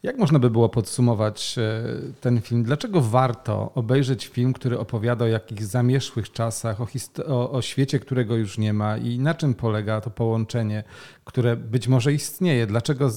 Jak 0.04 0.18
można 0.18 0.40
by 0.40 0.50
było 0.50 0.70
podsumować 0.70 1.56
e, 1.58 1.84
ten 2.22 2.42
film? 2.42 2.64
Dlaczego 2.64 3.02
warto 3.02 3.72
obejrzeć 3.76 4.28
film, 4.28 4.54
który 4.54 4.80
opowiada 4.80 5.26
o 5.26 5.28
jakichś 5.28 5.64
zamieszłych 5.64 6.32
czasach, 6.32 6.82
o, 6.82 6.88
o, 7.28 7.52
o, 7.52 7.62
świecie, 7.62 8.00
którego 8.00 8.36
już 8.36 8.58
nie 8.58 8.74
ma 8.74 8.98
i 8.98 9.20
na 9.20 9.34
czym 9.34 9.54
polega 9.54 10.02
to 10.02 10.10
połączenie, 10.10 10.84
które 11.24 11.56
być 11.56 11.88
może 11.88 12.14
istnieje? 12.14 12.68
Dlaczego 12.68 13.12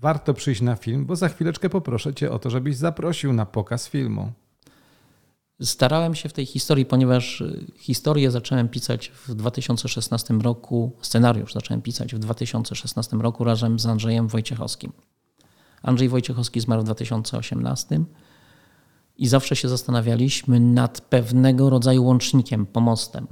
warto 0.00 0.34
przyjść 0.34 0.60
na 0.60 0.76
film? 0.76 1.06
Bo 1.06 1.16
za 1.16 1.28
chwileczkę 1.28 1.68
poproszę 1.70 2.14
Cię 2.14 2.32
o 2.32 2.38
to, 2.38 2.50
żebyś 2.50 2.76
zaprosił 2.76 3.32
na 3.32 3.46
pokaz 3.46 3.88
filmu. 3.88 4.32
Starałem 5.62 6.14
się 6.14 6.28
w 6.28 6.32
tej 6.32 6.46
historii, 6.46 6.86
ponieważ 6.86 7.40
y, 7.40 7.66
historię 7.76 8.30
zacząłem 8.30 8.68
pisać 8.68 9.08
w 9.08 9.34
2016 9.34 10.34
roku, 10.34 10.92
scenariusz 11.00 11.52
zacząłem 11.52 11.82
pisać 11.82 12.14
w 12.14 12.18
2016 12.18 13.16
roku 13.16 13.44
razem 13.44 13.78
z 13.78 13.86
Andrzejem 13.86 14.28
Wojciechowskim. 14.28 14.92
Andrzej 15.86 16.08
Wojciechowski 16.08 16.60
zmarł 16.60 16.82
w 16.82 16.84
2018 16.84 18.00
i 19.16 19.28
zawsze 19.28 19.56
się 19.56 19.68
zastanawialiśmy 19.68 20.60
nad 20.60 21.00
pewnego 21.00 21.70
rodzaju 21.70 22.04
łącznikiem, 22.04 22.66
pomostem. 22.66 23.26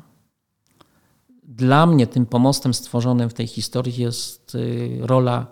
Dla 1.42 1.86
mnie 1.86 2.06
tym 2.06 2.26
pomostem 2.26 2.74
stworzonym 2.74 3.30
w 3.30 3.34
tej 3.34 3.46
historii 3.46 3.96
jest 3.96 4.54
y, 4.54 4.98
rola 5.00 5.46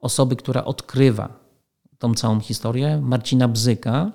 osoby, 0.00 0.36
która 0.36 0.64
odkrywa 0.64 1.40
tą 1.98 2.14
całą 2.14 2.40
historię, 2.40 3.00
Marcina 3.02 3.48
Bzyka, 3.48 4.12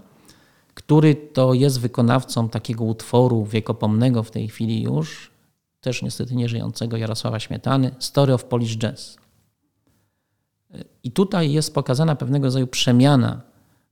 który 0.73 1.15
to 1.15 1.53
jest 1.53 1.79
wykonawcą 1.79 2.49
takiego 2.49 2.83
utworu 2.83 3.45
wiekopomnego 3.45 4.23
w 4.23 4.31
tej 4.31 4.47
chwili 4.47 4.83
już, 4.83 5.31
też 5.81 6.01
niestety 6.01 6.35
nieżyjącego 6.35 6.97
Jarosława 6.97 7.39
Śmietany, 7.39 7.95
Story 7.99 8.33
of 8.33 8.45
Polish 8.45 8.77
Jazz. 8.77 9.24
I 11.03 11.11
tutaj 11.11 11.51
jest 11.51 11.73
pokazana 11.73 12.15
pewnego 12.15 12.45
rodzaju 12.45 12.67
przemiana 12.67 13.41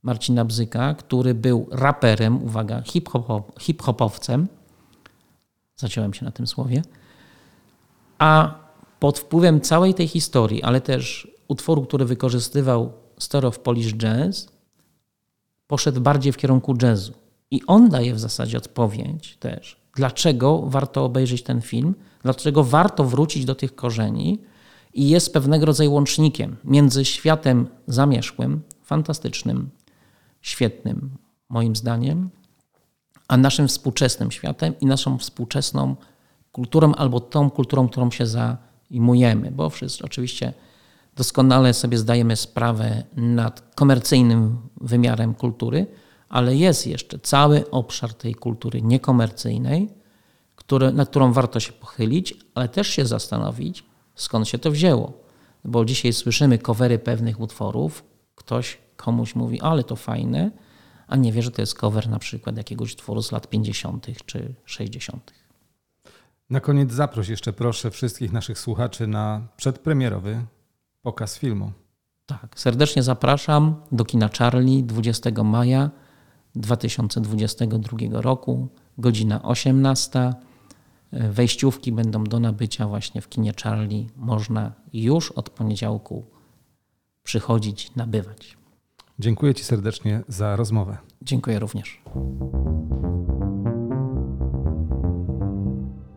Marcina 0.02 0.44
Bzyka, 0.44 0.94
który 0.94 1.34
był 1.34 1.68
raperem, 1.70 2.44
uwaga, 2.44 2.82
hip-hopowcem, 3.58 4.46
zaciąłem 5.76 6.14
się 6.14 6.24
na 6.24 6.30
tym 6.30 6.46
słowie, 6.46 6.82
a 8.18 8.54
pod 9.00 9.18
wpływem 9.18 9.60
całej 9.60 9.94
tej 9.94 10.08
historii, 10.08 10.62
ale 10.62 10.80
też 10.80 11.28
utworu, 11.48 11.84
który 11.84 12.04
wykorzystywał 12.04 12.92
Story 13.18 13.46
of 13.46 13.58
Polish 13.58 13.94
Jazz, 13.94 14.48
poszedł 15.66 16.00
bardziej 16.00 16.32
w 16.32 16.36
kierunku 16.36 16.74
jazzu. 16.82 17.12
I 17.50 17.60
on 17.66 17.88
daje 17.88 18.14
w 18.14 18.20
zasadzie 18.20 18.58
odpowiedź 18.58 19.36
też, 19.36 19.80
dlaczego 19.96 20.62
warto 20.66 21.04
obejrzeć 21.04 21.42
ten 21.42 21.60
film, 21.60 21.94
dlaczego 22.22 22.64
warto 22.64 23.04
wrócić 23.04 23.44
do 23.44 23.54
tych 23.54 23.74
korzeni 23.74 24.38
i 24.94 25.08
jest 25.08 25.32
pewnego 25.32 25.66
rodzaju 25.66 25.92
łącznikiem 25.92 26.56
między 26.64 27.04
światem 27.04 27.68
zamierzchłym, 27.86 28.62
fantastycznym, 28.82 29.70
świetnym, 30.42 31.10
moim 31.48 31.76
zdaniem, 31.76 32.30
a 33.28 33.36
naszym 33.36 33.68
współczesnym 33.68 34.30
światem 34.30 34.74
i 34.80 34.86
naszą 34.86 35.18
współczesną 35.18 35.96
kulturą 36.52 36.94
albo 36.94 37.20
tą 37.20 37.50
kulturą, 37.50 37.88
którą 37.88 38.10
się 38.10 38.26
zajmujemy, 38.26 39.50
bo 39.50 39.70
wszyscy 39.70 40.04
oczywiście 40.04 40.52
doskonale 41.16 41.74
sobie 41.74 41.98
zdajemy 41.98 42.36
sprawę 42.36 43.04
nad 43.16 43.74
komercyjnym 43.74 44.58
wymiarem 44.80 45.34
kultury, 45.34 45.86
ale 46.28 46.56
jest 46.56 46.86
jeszcze 46.86 47.18
cały 47.18 47.70
obszar 47.70 48.14
tej 48.14 48.34
kultury 48.34 48.82
niekomercyjnej, 48.82 49.88
który, 50.56 50.92
nad 50.92 51.08
którą 51.08 51.32
warto 51.32 51.60
się 51.60 51.72
pochylić, 51.72 52.34
ale 52.54 52.68
też 52.68 52.88
się 52.88 53.06
zastanowić, 53.06 53.84
skąd 54.14 54.48
się 54.48 54.58
to 54.58 54.70
wzięło. 54.70 55.12
Bo 55.64 55.84
dzisiaj 55.84 56.12
słyszymy 56.12 56.58
covery 56.58 56.98
pewnych 56.98 57.40
utworów, 57.40 58.04
ktoś 58.34 58.78
komuś 58.96 59.34
mówi, 59.34 59.60
ale 59.60 59.84
to 59.84 59.96
fajne, 59.96 60.50
a 61.06 61.16
nie 61.16 61.32
wie, 61.32 61.42
że 61.42 61.50
to 61.50 61.62
jest 61.62 61.74
cover 61.74 62.08
na 62.08 62.18
przykład 62.18 62.56
jakiegoś 62.56 62.92
utworu 62.92 63.22
z 63.22 63.32
lat 63.32 63.48
50. 63.48 64.06
czy 64.26 64.54
60. 64.64 65.32
Na 66.50 66.60
koniec 66.60 66.92
zaproś 66.92 67.28
jeszcze 67.28 67.52
proszę 67.52 67.90
wszystkich 67.90 68.32
naszych 68.32 68.58
słuchaczy 68.58 69.06
na 69.06 69.48
przedpremierowy 69.56 70.44
pokaz 71.02 71.38
filmu. 71.38 71.72
Tak, 72.26 72.48
serdecznie 72.56 73.02
zapraszam 73.02 73.82
do 73.92 74.04
kina 74.04 74.28
Charlie 74.38 74.82
20 74.82 75.30
maja 75.44 75.90
2022 76.54 77.98
roku, 78.20 78.68
godzina 78.98 79.42
18. 79.42 80.32
Wejściówki 81.30 81.92
będą 81.92 82.24
do 82.24 82.40
nabycia 82.40 82.88
właśnie 82.88 83.20
w 83.20 83.28
kinie 83.28 83.52
Charlie. 83.62 84.06
Można 84.16 84.72
już 84.92 85.32
od 85.32 85.50
poniedziałku 85.50 86.24
przychodzić, 87.22 87.94
nabywać. 87.96 88.56
Dziękuję 89.18 89.54
Ci 89.54 89.64
serdecznie 89.64 90.22
za 90.28 90.56
rozmowę. 90.56 90.98
Dziękuję 91.22 91.58
również. 91.58 92.02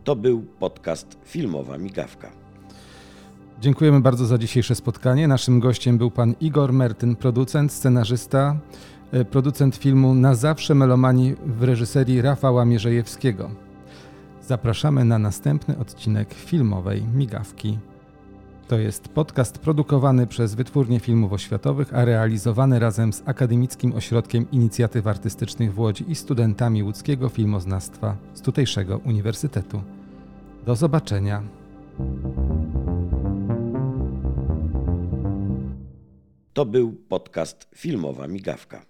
To 0.04 0.16
był 0.16 0.42
podcast 0.42 1.18
Filmowa 1.24 1.78
Migawka. 1.78 2.30
Dziękujemy 3.60 4.00
bardzo 4.00 4.26
za 4.26 4.38
dzisiejsze 4.38 4.74
spotkanie. 4.74 5.28
Naszym 5.28 5.60
gościem 5.60 5.98
był 5.98 6.10
pan 6.10 6.34
Igor 6.40 6.72
Mertyn, 6.72 7.16
producent, 7.16 7.72
scenarzysta, 7.72 8.56
e, 9.12 9.24
producent 9.24 9.76
filmu 9.76 10.14
Na 10.14 10.34
zawsze 10.34 10.74
melomani 10.74 11.34
w 11.46 11.62
reżyserii 11.62 12.22
Rafała 12.22 12.64
Mierzejewskiego. 12.64 13.50
Zapraszamy 14.48 15.04
na 15.04 15.18
następny 15.18 15.78
odcinek 15.78 16.34
filmowej 16.34 17.02
Migawki. 17.02 17.78
To 18.68 18.78
jest 18.78 19.08
podcast 19.08 19.58
produkowany 19.58 20.26
przez 20.26 20.54
Wytwórnię 20.54 21.00
Filmów 21.00 21.32
Oświatowych, 21.32 21.94
a 21.94 22.04
realizowany 22.04 22.78
razem 22.78 23.12
z 23.12 23.22
Akademickim 23.26 23.92
Ośrodkiem 23.92 24.50
Inicjatyw 24.50 25.06
Artystycznych 25.06 25.74
w 25.74 25.78
Łodzi 25.78 26.10
i 26.10 26.14
studentami 26.14 26.82
łódzkiego 26.82 27.28
filmoznawstwa 27.28 28.16
z 28.34 28.40
tutejszego 28.40 28.98
uniwersytetu. 28.98 29.82
Do 30.66 30.76
zobaczenia. 30.76 31.42
To 36.52 36.66
był 36.66 36.92
podcast 36.92 37.68
Filmowa 37.74 38.28
Migawka. 38.28 38.87